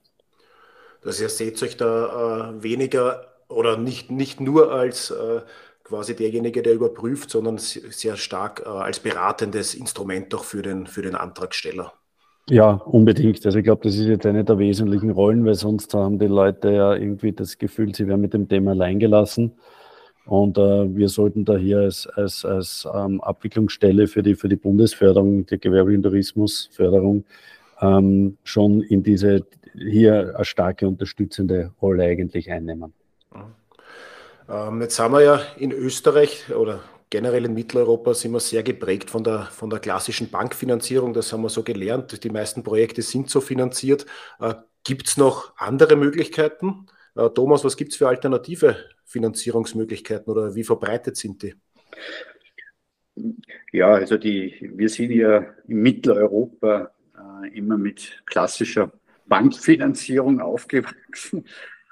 Das 1.02 1.22
heißt, 1.22 1.38
seht 1.38 1.62
euch 1.62 1.76
da 1.76 2.50
äh, 2.50 2.62
weniger 2.62 3.26
oder 3.48 3.76
nicht, 3.76 4.10
nicht 4.10 4.40
nur 4.40 4.72
als 4.72 5.10
äh, 5.10 5.40
quasi 5.84 6.14
derjenige, 6.14 6.62
der 6.62 6.74
überprüft, 6.74 7.30
sondern 7.30 7.58
sehr 7.58 8.16
stark 8.16 8.62
äh, 8.64 8.68
als 8.68 9.00
beratendes 9.00 9.74
Instrument 9.74 10.34
auch 10.34 10.44
für 10.44 10.62
den, 10.62 10.86
für 10.86 11.02
den 11.02 11.14
Antragsteller. 11.14 11.92
Ja, 12.50 12.72
unbedingt. 12.72 13.44
Also 13.44 13.58
ich 13.58 13.64
glaube, 13.64 13.82
das 13.84 13.96
ist 13.96 14.06
jetzt 14.06 14.24
eine 14.24 14.44
der 14.44 14.58
wesentlichen 14.58 15.10
Rollen, 15.10 15.44
weil 15.44 15.54
sonst 15.54 15.92
haben 15.92 16.18
die 16.18 16.26
Leute 16.26 16.72
ja 16.72 16.94
irgendwie 16.94 17.32
das 17.32 17.58
Gefühl, 17.58 17.94
sie 17.94 18.06
werden 18.06 18.22
mit 18.22 18.32
dem 18.32 18.48
Thema 18.48 18.70
alleingelassen. 18.70 19.52
Und 20.24 20.58
äh, 20.58 20.94
wir 20.94 21.08
sollten 21.08 21.44
da 21.44 21.56
hier 21.56 21.80
als, 21.80 22.06
als, 22.06 22.44
als 22.44 22.86
ähm, 22.94 23.20
Abwicklungsstelle 23.20 24.06
für 24.06 24.22
die, 24.22 24.34
für 24.34 24.48
die 24.48 24.56
Bundesförderung, 24.56 25.46
die 25.46 25.58
gewerblichen 25.58 26.02
Tourismusförderung, 26.02 27.24
ähm, 27.80 28.36
schon 28.44 28.82
in 28.82 29.02
diese 29.02 29.46
hier 29.78 30.34
eine 30.34 30.44
starke 30.44 30.86
unterstützende 30.86 31.72
Rolle 31.80 32.04
eigentlich 32.04 32.50
einnehmen. 32.50 32.92
Ähm, 34.48 34.80
jetzt 34.80 34.98
haben 34.98 35.14
wir 35.14 35.22
ja 35.22 35.40
in 35.58 35.72
Österreich 35.72 36.54
oder 36.54 36.80
generell 37.10 37.44
in 37.44 37.54
Mitteleuropa 37.54 38.14
sind 38.14 38.32
wir 38.32 38.40
sehr 38.40 38.62
geprägt 38.62 39.10
von 39.10 39.24
der, 39.24 39.42
von 39.44 39.70
der 39.70 39.78
klassischen 39.78 40.30
Bankfinanzierung. 40.30 41.12
Das 41.12 41.32
haben 41.32 41.42
wir 41.42 41.48
so 41.48 41.62
gelernt. 41.62 42.22
Die 42.24 42.30
meisten 42.30 42.62
Projekte 42.62 43.02
sind 43.02 43.30
so 43.30 43.40
finanziert. 43.40 44.06
Äh, 44.40 44.54
gibt 44.84 45.08
es 45.08 45.16
noch 45.16 45.54
andere 45.56 45.96
Möglichkeiten? 45.96 46.86
Äh, 47.14 47.28
Thomas, 47.30 47.64
was 47.64 47.76
gibt 47.76 47.92
es 47.92 47.98
für 47.98 48.08
alternative 48.08 48.76
Finanzierungsmöglichkeiten 49.04 50.30
oder 50.30 50.54
wie 50.54 50.64
verbreitet 50.64 51.16
sind 51.16 51.42
die? 51.42 51.54
Ja, 53.72 53.88
also 53.88 54.16
die, 54.16 54.70
wir 54.74 54.88
sind 54.88 55.10
ja 55.10 55.44
in 55.66 55.82
Mitteleuropa 55.82 56.92
äh, 57.42 57.58
immer 57.58 57.76
mit 57.76 58.22
klassischer 58.26 58.92
Bankfinanzierung 59.28 60.40
aufgewachsen. 60.40 61.44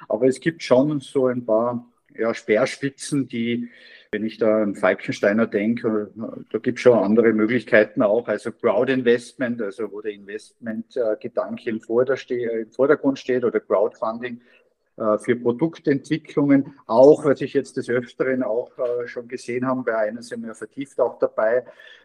Aber 0.09 0.27
es 0.27 0.41
gibt 0.41 0.63
schon 0.63 1.01
so 1.01 1.27
ein 1.27 1.45
paar 1.45 1.87
ja, 2.19 2.35
Speerspitzen, 2.35 3.29
die, 3.29 3.69
wenn 4.11 4.25
ich 4.25 4.39
da 4.39 4.63
an 4.63 4.75
Falkensteiner 4.75 5.47
denke, 5.47 6.11
da 6.51 6.59
gibt 6.59 6.79
es 6.79 6.83
schon 6.83 6.99
andere 6.99 7.33
Möglichkeiten 7.33 8.03
auch. 8.03 8.29
Also 8.29 8.53
Crowd-Investment, 8.53 9.61
also 9.61 9.91
wo 9.93 10.01
der 10.01 10.13
Investment-Gedanke 10.13 11.71
im, 11.71 11.81
im 11.81 12.71
Vordergrund 12.71 13.19
steht 13.19 13.45
oder 13.45 13.61
Crowdfunding 13.61 14.39
äh, 14.39 14.66
für 14.97 15.37
Produktentwicklungen. 15.37 16.75
Auch, 16.87 17.25
was 17.25 17.41
ich 17.43 17.53
jetzt 17.53 17.77
des 17.77 17.89
Öfteren 17.89 18.43
auch 18.43 18.73
äh, 18.79 19.07
schon 19.07 19.29
gesehen 19.29 19.65
habe, 19.67 19.83
bei 19.83 19.97
einem 19.97 20.23
sind 20.23 20.45
wir 20.45 20.55
vertieft 20.55 20.99
auch 21.01 21.19
dabei, 21.19 21.65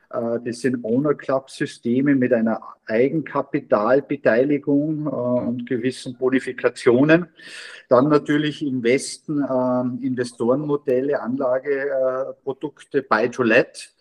äh, 0.10 0.40
das 0.44 0.60
sind 0.60 0.84
Owner 0.84 1.14
Club 1.14 1.50
Systeme 1.50 2.16
mit 2.16 2.34
einer 2.34 2.60
Eigenkapitalbeteiligung 2.88 5.08
und 5.08 5.66
gewissen 5.68 6.18
Bonifikationen. 6.18 7.28
Dann 7.88 8.10
natürlich 8.10 8.66
im 8.66 8.84
Westen 8.84 9.42
Investorenmodelle, 10.02 11.22
Anlageprodukte, 11.22 13.04
Buy 13.04 13.30
to 13.30 13.44
Let 13.44 13.78
äh, 13.78 14.01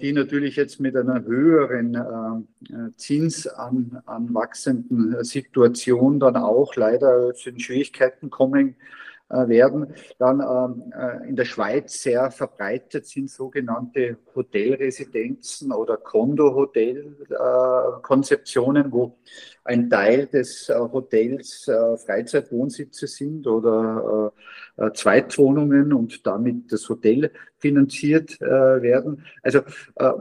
die 0.00 0.12
natürlich 0.12 0.56
jetzt 0.56 0.80
mit 0.80 0.96
einer 0.96 1.24
höheren 1.24 1.94
äh, 1.94 2.96
Zins 2.96 3.46
an, 3.46 4.02
anwachsenden 4.06 5.22
Situation 5.22 6.18
dann 6.18 6.36
auch 6.36 6.74
leider 6.74 7.32
in 7.44 7.60
Schwierigkeiten 7.60 8.28
kommen 8.28 8.70
äh, 8.70 9.11
werden. 9.32 9.94
Dann 10.18 10.40
ähm, 10.40 10.92
in 11.28 11.36
der 11.36 11.44
Schweiz 11.44 12.02
sehr 12.02 12.30
verbreitet 12.30 13.06
sind 13.06 13.30
sogenannte 13.30 14.16
Hotelresidenzen 14.34 15.72
oder 15.72 15.96
Kondo-Hotel-Konzeptionen, 15.96 18.92
wo 18.92 19.16
ein 19.64 19.88
Teil 19.88 20.26
des 20.26 20.68
Hotels 20.68 21.70
Freizeitwohnsitze 22.04 23.06
sind 23.06 23.46
oder 23.46 24.32
äh, 24.76 24.90
Zweitwohnungen 24.94 25.92
und 25.92 26.26
damit 26.26 26.72
das 26.72 26.88
Hotel 26.88 27.30
finanziert 27.58 28.40
äh, 28.40 28.82
werden. 28.82 29.24
Also 29.42 29.60
äh, 29.96 30.12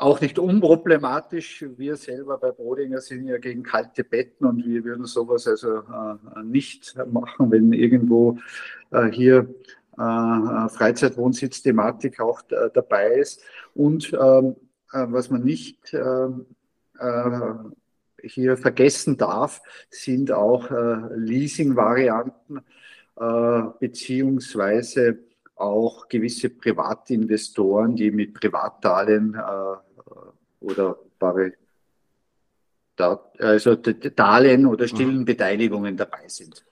auch 0.00 0.20
nicht 0.20 0.38
unproblematisch. 0.38 1.64
Wir 1.76 1.96
selber 1.96 2.38
bei 2.38 2.52
Brodinger 2.52 3.00
sind 3.00 3.26
ja 3.26 3.38
gegen 3.38 3.62
kalte 3.62 4.04
Betten 4.04 4.46
und 4.46 4.64
wir 4.64 4.84
würden 4.84 5.04
sowas 5.04 5.46
also 5.46 5.78
äh, 5.78 6.42
nicht 6.42 6.96
machen, 7.10 7.50
wenn 7.50 7.72
irgendwo 7.72 8.38
äh, 8.90 9.06
hier 9.10 9.54
äh, 9.98 10.68
Freizeitwohnsitz-Thematik 10.68 12.20
auch 12.20 12.42
dabei 12.42 13.14
ist. 13.14 13.42
Und 13.74 14.12
ähm, 14.12 14.56
was 14.92 15.30
man 15.30 15.44
nicht 15.44 15.94
ähm, 15.94 16.46
hier 18.22 18.56
vergessen 18.56 19.16
darf, 19.16 19.62
sind 19.88 20.32
auch 20.32 20.68
Leasing-Varianten 21.14 22.60
äh, 23.20 23.62
beziehungsweise 23.78 25.18
auch 25.54 26.08
gewisse 26.08 26.48
Privatinvestoren, 26.48 27.94
die 27.94 28.10
mit 28.10 28.32
Privatdarlehen 28.32 29.34
äh, 29.34 29.76
oder 30.60 30.96
also 33.38 33.76
Darlehen 33.76 34.66
oder 34.66 34.86
stillen 34.86 35.20
mhm. 35.20 35.24
Beteiligungen 35.24 35.96
dabei 35.96 36.28
sind. 36.28 36.64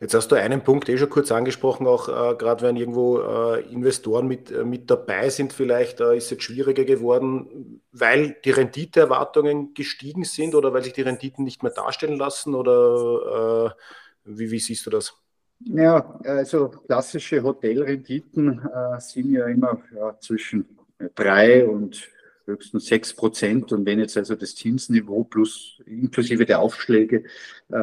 Jetzt 0.00 0.14
hast 0.14 0.28
du 0.32 0.36
einen 0.36 0.62
Punkt 0.62 0.88
eh 0.88 0.96
schon 0.96 1.10
kurz 1.10 1.30
angesprochen, 1.30 1.86
auch 1.86 2.08
äh, 2.08 2.34
gerade 2.36 2.62
wenn 2.62 2.76
irgendwo 2.76 3.20
äh, 3.20 3.60
Investoren 3.70 4.26
mit, 4.26 4.50
äh, 4.50 4.64
mit 4.64 4.90
dabei 4.90 5.28
sind, 5.28 5.52
vielleicht 5.52 6.00
äh, 6.00 6.16
ist 6.16 6.24
es 6.24 6.30
jetzt 6.30 6.44
schwieriger 6.44 6.84
geworden, 6.84 7.82
weil 7.92 8.36
die 8.44 8.52
Renditeerwartungen 8.52 9.74
gestiegen 9.74 10.24
sind 10.24 10.54
oder 10.54 10.72
weil 10.72 10.82
sich 10.82 10.94
die 10.94 11.02
Renditen 11.02 11.44
nicht 11.44 11.62
mehr 11.62 11.72
darstellen 11.72 12.16
lassen 12.16 12.54
oder 12.54 13.74
äh, 13.76 13.80
wie, 14.24 14.50
wie, 14.50 14.58
siehst 14.58 14.86
du 14.86 14.90
das? 14.90 15.14
Ja, 15.60 16.18
also 16.24 16.68
klassische 16.68 17.42
Hotelrenditen 17.42 18.66
sind 18.98 19.30
ja 19.30 19.46
immer 19.46 19.82
ja, 19.94 20.18
zwischen 20.18 20.78
drei 21.14 21.66
und 21.66 22.08
höchstens 22.46 22.86
sechs 22.86 23.14
Prozent. 23.14 23.72
Und 23.72 23.86
wenn 23.86 23.98
jetzt 23.98 24.16
also 24.16 24.34
das 24.34 24.54
Zinsniveau 24.54 25.24
plus 25.24 25.80
inklusive 25.86 26.46
der 26.46 26.60
Aufschläge 26.60 27.24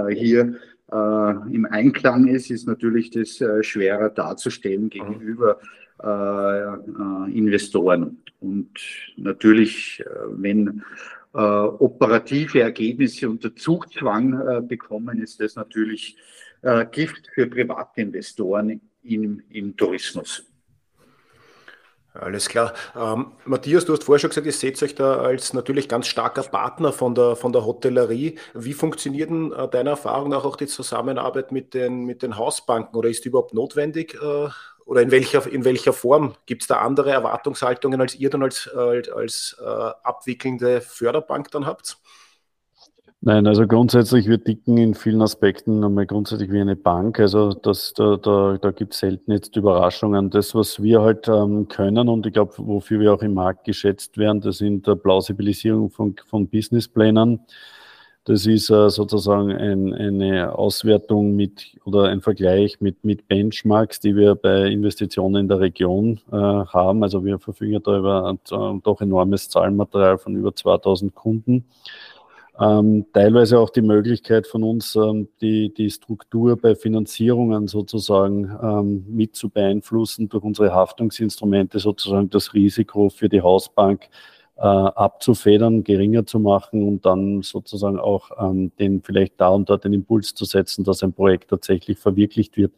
hier 0.09 0.59
äh, 0.91 1.53
im 1.53 1.67
Einklang 1.69 2.27
ist, 2.27 2.49
ist 2.49 2.65
natürlich 2.65 3.09
das 3.09 3.41
äh, 3.41 3.61
schwerer 3.61 4.09
darzustellen 4.09 4.85
mhm. 4.85 4.89
gegenüber 4.89 5.59
äh, 6.01 7.31
Investoren. 7.31 8.23
Und 8.39 8.69
natürlich, 9.17 10.03
wenn 10.29 10.83
operative 11.33 12.61
Ergebnisse 12.61 13.29
unter 13.29 13.55
Zugzwang 13.55 14.67
bekommen, 14.67 15.21
ist 15.21 15.41
das 15.41 15.55
natürlich 15.55 16.17
Gift 16.91 17.27
für 17.33 17.47
Privatinvestoren 17.47 18.79
im, 19.03 19.41
im 19.49 19.75
Tourismus. 19.75 20.45
Alles 22.19 22.49
klar. 22.49 22.73
Ähm, 22.95 23.34
Matthias, 23.45 23.86
du 23.86 23.93
hast 23.93 24.03
vorher 24.03 24.19
schon 24.19 24.32
gesagt, 24.32 24.47
ihr 24.47 24.53
seht 24.53 24.82
euch 24.82 24.95
da 24.95 25.17
als 25.17 25.53
natürlich 25.53 25.88
ganz 25.88 26.08
starker 26.08 26.41
Partner 26.41 26.91
von 26.91 27.13
der, 27.13 27.36
von 27.36 27.53
der 27.53 27.65
Hotellerie. 27.65 28.39
Wie 28.56 28.73
funktioniert 28.73 29.30
denn 29.30 29.51
äh, 29.51 29.67
deiner 29.67 29.91
Erfahrung 29.91 30.30
nach 30.30 30.43
auch 30.43 30.56
die 30.56 30.67
Zusammenarbeit 30.67 31.51
mit 31.51 31.73
den, 31.73 32.06
mit 32.06 32.23
den 32.23 32.38
Hausbanken 32.38 32.95
oder 32.95 33.10
ist 33.10 33.23
die 33.23 33.30
überhaupt 33.30 33.53
notwendig? 33.53 34.15
Äh, 34.15 34.49
oder 34.86 35.01
in 35.01 35.12
welcher, 35.12 35.45
in 35.45 35.63
welcher 35.65 35.93
Form? 35.93 36.36
Gibt 36.45 36.63
es 36.63 36.67
da 36.67 36.77
andere 36.77 37.12
Erwartungshaltungen, 37.12 38.01
als 38.01 38.15
ihr 38.15 38.30
dann 38.30 38.41
als, 38.41 38.67
als, 38.69 39.10
als 39.10 39.58
äh, 39.60 39.65
abwickelnde 39.65 40.82
Förderbank 40.82 41.51
dann 41.51 41.65
habt? 41.65 41.97
Nein, 43.27 43.45
also 43.45 43.67
grundsätzlich, 43.67 44.29
wir 44.29 44.37
dicken 44.37 44.77
in 44.77 44.93
vielen 44.93 45.21
Aspekten 45.21 45.83
einmal 45.83 46.05
grundsätzlich 46.05 46.49
wie 46.49 46.61
eine 46.61 46.77
Bank. 46.77 47.19
Also 47.19 47.49
das, 47.51 47.93
da, 47.93 48.15
da, 48.15 48.57
da 48.57 48.71
gibt 48.71 48.93
es 48.93 48.99
selten 48.99 49.33
jetzt 49.33 49.53
Überraschungen. 49.57 50.29
Das, 50.29 50.55
was 50.55 50.81
wir 50.81 51.01
halt 51.01 51.27
ähm, 51.27 51.67
können 51.67 52.07
und 52.07 52.25
ich 52.25 52.31
glaube, 52.31 52.53
wofür 52.55 53.01
wir 53.01 53.13
auch 53.13 53.21
im 53.21 53.33
Markt 53.33 53.65
geschätzt 53.65 54.17
werden, 54.17 54.39
das 54.39 54.59
sind 54.59 54.87
der 54.87 54.95
Plausibilisierung 54.95 55.89
von, 55.89 56.15
von 56.25 56.47
Businessplänen. 56.47 57.41
Das 58.23 58.45
ist 58.45 58.69
äh, 58.69 58.89
sozusagen 58.89 59.51
ein, 59.51 59.93
eine 59.93 60.57
Auswertung 60.57 61.35
mit 61.35 61.75
oder 61.83 62.05
ein 62.05 62.21
Vergleich 62.21 62.79
mit, 62.79 63.03
mit 63.03 63.27
Benchmarks, 63.27 63.99
die 63.99 64.15
wir 64.15 64.35
bei 64.35 64.67
Investitionen 64.67 65.35
in 65.35 65.47
der 65.49 65.59
Region 65.59 66.21
äh, 66.31 66.35
haben. 66.37 67.03
Also 67.03 67.25
wir 67.25 67.39
verfügen 67.39 67.83
da 67.83 67.97
über 67.99 68.29
ein, 68.29 68.39
ein 68.57 68.81
doch 68.83 69.01
enormes 69.01 69.49
Zahlenmaterial 69.49 70.17
von 70.17 70.33
über 70.37 70.55
2000 70.55 71.13
Kunden 71.13 71.65
ähm, 72.59 73.05
teilweise 73.13 73.59
auch 73.59 73.69
die 73.69 73.81
Möglichkeit 73.81 74.47
von 74.47 74.63
uns, 74.63 74.95
ähm, 74.95 75.27
die, 75.41 75.73
die 75.73 75.89
Struktur 75.91 76.57
bei 76.57 76.75
Finanzierungen 76.75 77.67
sozusagen 77.67 78.51
ähm, 78.61 79.05
mit 79.07 79.35
zu 79.35 79.49
beeinflussen, 79.49 80.27
durch 80.27 80.43
unsere 80.43 80.73
Haftungsinstrumente 80.73 81.79
sozusagen 81.79 82.29
das 82.29 82.53
Risiko 82.53 83.09
für 83.09 83.29
die 83.29 83.41
Hausbank 83.41 84.09
äh, 84.57 84.61
abzufedern, 84.61 85.83
geringer 85.83 86.25
zu 86.25 86.39
machen 86.39 86.87
und 86.87 87.05
dann 87.05 87.43
sozusagen 87.43 87.99
auch 87.99 88.31
ähm, 88.39 88.71
den 88.79 89.03
vielleicht 89.03 89.39
da 89.39 89.49
und 89.49 89.69
dort 89.69 89.83
den 89.83 89.93
Impuls 89.93 90.33
zu 90.33 90.45
setzen, 90.45 90.83
dass 90.83 91.03
ein 91.03 91.13
Projekt 91.13 91.51
tatsächlich 91.51 91.99
verwirklicht 91.99 92.57
wird. 92.57 92.73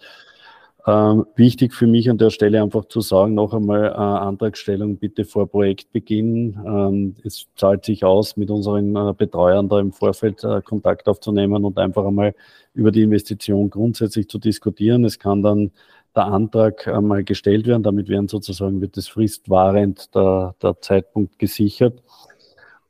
Ähm, 0.89 1.27
wichtig 1.35 1.75
für 1.75 1.85
mich 1.85 2.09
an 2.09 2.17
der 2.17 2.31
Stelle 2.31 2.63
einfach 2.63 2.85
zu 2.85 3.01
sagen, 3.01 3.35
noch 3.35 3.53
einmal 3.53 3.85
äh, 3.85 3.93
Antragstellung 3.93 4.97
bitte 4.97 5.23
vor 5.23 5.47
Projektbeginn. 5.47 6.57
Ähm, 6.65 7.15
es 7.23 7.45
zahlt 7.55 7.85
sich 7.85 8.03
aus, 8.03 8.37
mit 8.37 8.49
unseren 8.49 8.95
äh, 8.95 9.13
Betreuern 9.15 9.69
da 9.69 9.79
im 9.79 9.91
Vorfeld 9.91 10.43
äh, 10.43 10.61
Kontakt 10.63 11.07
aufzunehmen 11.07 11.63
und 11.63 11.77
einfach 11.77 12.05
einmal 12.05 12.33
über 12.73 12.91
die 12.91 13.03
Investition 13.03 13.69
grundsätzlich 13.69 14.29
zu 14.29 14.39
diskutieren. 14.39 15.05
Es 15.05 15.19
kann 15.19 15.43
dann 15.43 15.69
der 16.15 16.25
Antrag 16.25 16.87
einmal 16.87 17.23
gestellt 17.23 17.67
werden, 17.67 17.83
damit 17.83 18.09
werden 18.09 18.27
sozusagen 18.27 18.81
wird 18.81 18.97
es 18.97 19.07
fristwahrend 19.09 20.15
der, 20.15 20.55
der 20.59 20.81
Zeitpunkt 20.81 21.37
gesichert. 21.37 22.01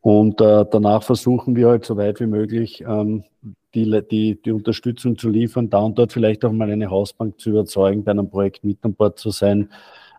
Und 0.01 0.39
äh, 0.39 0.65
danach 0.71 1.03
versuchen 1.03 1.55
wir 1.55 1.69
halt 1.69 1.85
so 1.85 1.97
weit 1.97 2.19
wie 2.19 2.25
möglich 2.25 2.83
ähm, 2.87 3.23
die, 3.73 4.01
die, 4.09 4.41
die 4.41 4.51
Unterstützung 4.51 5.17
zu 5.17 5.29
liefern, 5.29 5.69
da 5.69 5.79
und 5.79 5.97
dort 5.97 6.13
vielleicht 6.13 6.45
auch 6.45 6.51
mal 6.51 6.71
eine 6.71 6.89
Hausbank 6.89 7.39
zu 7.39 7.51
überzeugen, 7.51 8.03
bei 8.03 8.11
einem 8.11 8.29
Projekt 8.29 8.63
mit 8.63 8.77
an 8.83 8.93
Bord 8.93 9.19
zu 9.19 9.29
sein, 9.31 9.69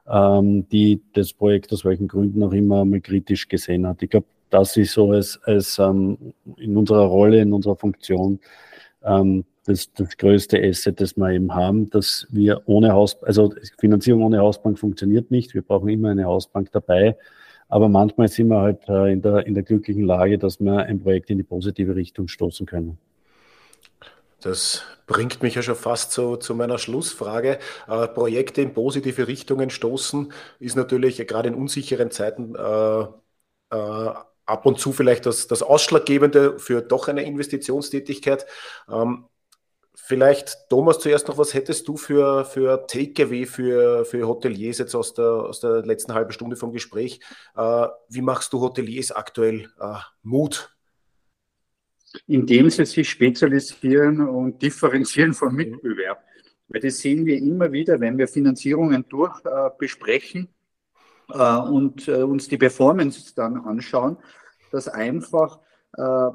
ähm, 0.08 0.68
die 0.68 1.02
das 1.14 1.32
Projekt 1.32 1.72
aus 1.72 1.84
welchen 1.84 2.08
Gründen 2.08 2.42
auch 2.42 2.52
immer 2.52 2.84
mal 2.84 3.00
kritisch 3.00 3.48
gesehen 3.48 3.86
hat. 3.86 4.02
Ich 4.02 4.10
glaube, 4.10 4.26
das 4.50 4.76
ist 4.76 4.92
so 4.92 5.12
als, 5.12 5.40
als 5.44 5.78
ähm, 5.78 6.34
in 6.56 6.76
unserer 6.76 7.06
Rolle, 7.06 7.40
in 7.40 7.52
unserer 7.52 7.76
Funktion 7.76 8.38
ähm, 9.02 9.44
das, 9.64 9.92
das 9.92 10.16
größte 10.16 10.60
Asset, 10.62 11.00
das 11.00 11.16
wir 11.16 11.30
eben 11.30 11.54
haben, 11.54 11.88
dass 11.90 12.26
wir 12.30 12.62
ohne 12.66 12.92
Haus, 12.92 13.22
also 13.22 13.54
Finanzierung 13.78 14.24
ohne 14.24 14.38
Hausbank 14.38 14.78
funktioniert 14.78 15.30
nicht. 15.30 15.54
Wir 15.54 15.62
brauchen 15.62 15.88
immer 15.88 16.10
eine 16.10 16.24
Hausbank 16.24 16.70
dabei. 16.72 17.16
Aber 17.70 17.88
manchmal 17.88 18.28
sind 18.28 18.48
wir 18.48 18.60
halt 18.60 18.88
äh, 18.88 19.12
in, 19.12 19.22
der, 19.22 19.46
in 19.46 19.54
der 19.54 19.62
glücklichen 19.62 20.04
Lage, 20.04 20.38
dass 20.38 20.60
wir 20.60 20.78
ein 20.78 21.00
Projekt 21.00 21.30
in 21.30 21.38
die 21.38 21.44
positive 21.44 21.94
Richtung 21.94 22.28
stoßen 22.28 22.66
können. 22.66 22.98
Das 24.40 24.82
bringt 25.06 25.42
mich 25.42 25.54
ja 25.54 25.62
schon 25.62 25.76
fast 25.76 26.12
so 26.12 26.36
zu 26.36 26.54
meiner 26.54 26.78
Schlussfrage. 26.78 27.58
Äh, 27.86 28.08
Projekte 28.08 28.62
in 28.62 28.72
positive 28.72 29.28
Richtungen 29.28 29.70
stoßen 29.70 30.32
ist 30.58 30.76
natürlich 30.76 31.24
gerade 31.26 31.48
in 31.48 31.54
unsicheren 31.54 32.10
Zeiten 32.10 32.54
äh, 32.56 33.00
äh, 33.70 34.14
ab 34.46 34.66
und 34.66 34.80
zu 34.80 34.92
vielleicht 34.92 35.26
das, 35.26 35.46
das 35.46 35.62
Ausschlaggebende 35.62 36.58
für 36.58 36.82
doch 36.82 37.06
eine 37.08 37.22
Investitionstätigkeit. 37.22 38.46
Ähm, 38.90 39.26
vielleicht, 39.94 40.68
Thomas, 40.68 40.98
zuerst 40.98 41.28
noch, 41.28 41.38
was 41.38 41.54
hättest 41.54 41.86
du 41.88 41.96
für, 41.96 42.44
für 42.44 42.86
Takeaway 42.86 43.46
für, 43.46 44.04
für 44.04 44.26
Hoteliers 44.26 44.78
jetzt 44.78 44.94
aus 44.94 45.14
der, 45.14 45.24
aus 45.24 45.60
der 45.60 45.82
letzten 45.84 46.14
halben 46.14 46.32
Stunde 46.32 46.56
vom 46.56 46.72
Gespräch? 46.72 47.20
Äh, 47.56 47.86
wie 48.08 48.22
machst 48.22 48.52
du 48.52 48.60
Hoteliers 48.60 49.12
aktuell 49.12 49.70
äh, 49.80 49.98
Mut 50.22 50.74
indem 52.26 52.70
sie 52.70 52.84
sich 52.84 53.08
spezialisieren 53.08 54.28
und 54.28 54.60
differenzieren 54.62 55.32
vom 55.32 55.54
Mitbewerb. 55.54 56.22
Weil 56.68 56.80
das 56.80 56.98
sehen 56.98 57.26
wir 57.26 57.38
immer 57.38 57.72
wieder, 57.72 58.00
wenn 58.00 58.18
wir 58.18 58.28
Finanzierungen 58.28 59.04
durch 59.08 59.44
äh, 59.44 59.70
besprechen 59.78 60.48
äh, 61.32 61.56
und 61.56 62.06
äh, 62.08 62.22
uns 62.22 62.48
die 62.48 62.58
Performance 62.58 63.32
dann 63.34 63.58
anschauen, 63.58 64.16
dass 64.70 64.88
einfach 64.88 65.58
äh, 65.96 66.30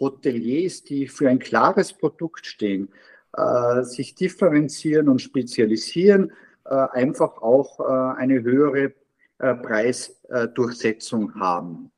Hoteliers, 0.00 0.84
die 0.84 1.08
für 1.08 1.28
ein 1.28 1.38
klares 1.38 1.92
Produkt 1.92 2.46
stehen, 2.46 2.88
äh, 3.36 3.82
sich 3.82 4.14
differenzieren 4.14 5.08
und 5.08 5.20
spezialisieren, 5.20 6.32
äh, 6.64 6.74
einfach 6.74 7.42
auch 7.42 7.80
eine 7.80 8.42
höhere 8.42 8.92
Preisdurchsetzung 9.38 11.34
haben. 11.34 11.90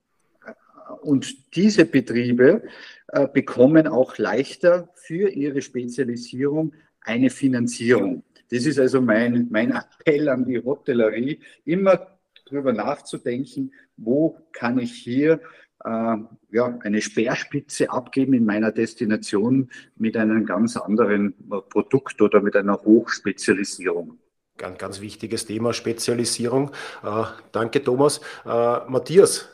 Und 1.03 1.55
diese 1.55 1.85
Betriebe 1.85 2.63
äh, 3.09 3.29
bekommen 3.29 3.87
auch 3.87 4.19
leichter 4.19 4.89
für 4.95 5.29
ihre 5.29 5.63
Spezialisierung 5.63 6.73
eine 7.03 7.31
Finanzierung. 7.31 8.25
Das 8.51 8.67
ist 8.67 8.79
also 8.79 9.01
mein, 9.01 9.49
mein 9.51 9.73
Appell 9.73 10.29
an 10.29 10.45
die 10.45 10.63
Hotellerie, 10.63 11.41
immer 11.65 12.19
darüber 12.47 12.73
nachzudenken, 12.73 13.73
wo 13.97 14.39
kann 14.53 14.79
ich 14.79 14.93
hier 14.93 15.35
äh, 15.35 15.39
ja, 15.85 16.79
eine 16.83 17.03
Speerspitze 17.03 17.91
abgeben 17.91 18.33
in 18.33 18.47
meiner 18.47 18.73
Destination 18.73 19.71
mit 19.97 20.17
einem 20.17 20.47
ganz 20.47 20.79
anderen 20.79 21.35
Produkt 21.69 22.23
oder 22.23 22.41
mit 22.41 22.57
einer 22.57 22.81
Hochspezialisierung. 22.83 24.19
Ganz, 24.57 24.79
ganz 24.79 25.01
wichtiges 25.01 25.47
Thema, 25.47 25.73
Spezialisierung. 25.73 26.71
Äh, 27.03 27.25
danke, 27.51 27.83
Thomas. 27.83 28.21
Äh, 28.45 28.89
Matthias, 28.89 29.49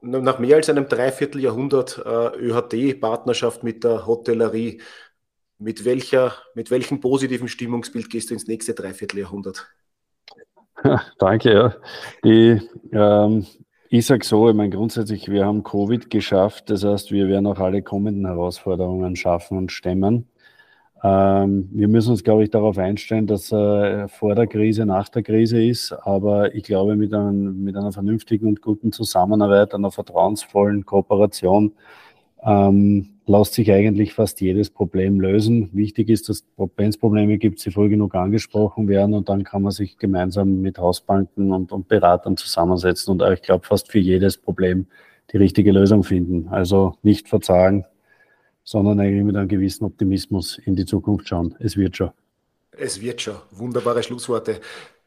nach 0.00 0.38
mehr 0.38 0.56
als 0.56 0.70
einem 0.70 0.88
Dreivierteljahrhundert 0.88 2.02
äh, 2.04 2.38
ÖHD-Partnerschaft 2.38 3.62
mit 3.62 3.84
der 3.84 4.06
Hotellerie, 4.06 4.80
mit, 5.58 5.84
welcher, 5.84 6.34
mit 6.54 6.70
welchem 6.70 7.00
positiven 7.00 7.48
Stimmungsbild 7.48 8.08
gehst 8.08 8.30
du 8.30 8.34
ins 8.34 8.46
nächste 8.46 8.72
Dreivierteljahrhundert? 8.72 9.66
Danke, 11.18 11.52
ja. 11.52 11.76
Die, 12.24 12.62
ähm, 12.92 13.46
ich 13.88 14.06
sage 14.06 14.24
so, 14.24 14.48
ich 14.48 14.54
meine 14.54 14.70
grundsätzlich, 14.70 15.28
wir 15.28 15.46
haben 15.46 15.62
Covid 15.62 16.10
geschafft, 16.10 16.70
das 16.70 16.84
heißt, 16.84 17.12
wir 17.12 17.28
werden 17.28 17.46
auch 17.46 17.58
alle 17.58 17.82
kommenden 17.82 18.26
Herausforderungen 18.26 19.16
schaffen 19.16 19.58
und 19.58 19.72
stemmen. 19.72 20.28
Ähm, 21.02 21.68
wir 21.72 21.88
müssen 21.88 22.10
uns, 22.10 22.24
glaube 22.24 22.44
ich, 22.44 22.50
darauf 22.50 22.78
einstellen, 22.78 23.26
dass 23.26 23.52
äh, 23.52 24.08
vor 24.08 24.34
der 24.34 24.46
Krise, 24.46 24.86
nach 24.86 25.08
der 25.08 25.22
Krise 25.22 25.62
ist. 25.62 25.92
Aber 25.92 26.54
ich 26.54 26.64
glaube, 26.64 26.96
mit, 26.96 27.12
einem, 27.14 27.62
mit 27.62 27.76
einer 27.76 27.92
vernünftigen 27.92 28.48
und 28.48 28.62
guten 28.62 28.92
Zusammenarbeit, 28.92 29.74
einer 29.74 29.90
vertrauensvollen 29.90 30.84
Kooperation 30.86 31.72
ähm, 32.46 33.08
lässt 33.26 33.54
sich 33.54 33.72
eigentlich 33.72 34.14
fast 34.14 34.40
jedes 34.40 34.70
Problem 34.70 35.20
lösen. 35.20 35.68
Wichtig 35.72 36.08
ist, 36.08 36.28
dass 36.28 36.44
wenn 36.76 36.88
es 36.88 36.96
Probleme 36.96 37.38
gibt, 37.38 37.58
sie 37.58 37.72
früh 37.72 37.88
genug 37.88 38.14
angesprochen 38.14 38.86
werden 38.86 39.14
und 39.14 39.28
dann 39.28 39.42
kann 39.42 39.62
man 39.62 39.72
sich 39.72 39.98
gemeinsam 39.98 40.60
mit 40.60 40.78
Hausbanken 40.78 41.52
und, 41.52 41.72
und 41.72 41.88
Beratern 41.88 42.36
zusammensetzen 42.36 43.12
und 43.20 43.32
ich 43.32 43.42
glaube 43.42 43.66
fast 43.66 43.90
für 43.90 43.98
jedes 43.98 44.36
Problem 44.36 44.86
die 45.32 45.38
richtige 45.38 45.72
Lösung 45.72 46.04
finden. 46.04 46.48
Also 46.48 46.94
nicht 47.02 47.28
verzagen, 47.28 47.84
sondern 48.62 49.00
eigentlich 49.00 49.24
mit 49.24 49.36
einem 49.36 49.48
gewissen 49.48 49.84
Optimismus 49.84 50.58
in 50.58 50.76
die 50.76 50.84
Zukunft 50.84 51.28
schauen. 51.28 51.56
Es 51.58 51.76
wird 51.76 51.96
schon. 51.96 52.10
Es 52.70 53.00
wird 53.00 53.20
schon. 53.22 53.36
Wunderbare 53.50 54.04
Schlussworte. 54.04 54.60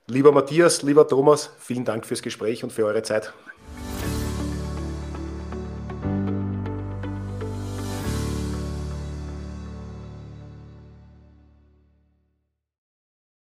Lieber 0.07 0.33
Matthias, 0.33 0.81
lieber 0.81 1.07
Thomas, 1.07 1.51
vielen 1.59 1.85
Dank 1.85 2.05
fürs 2.05 2.21
Gespräch 2.21 2.63
und 2.63 2.73
für 2.73 2.85
eure 2.85 3.03
Zeit. 3.03 3.31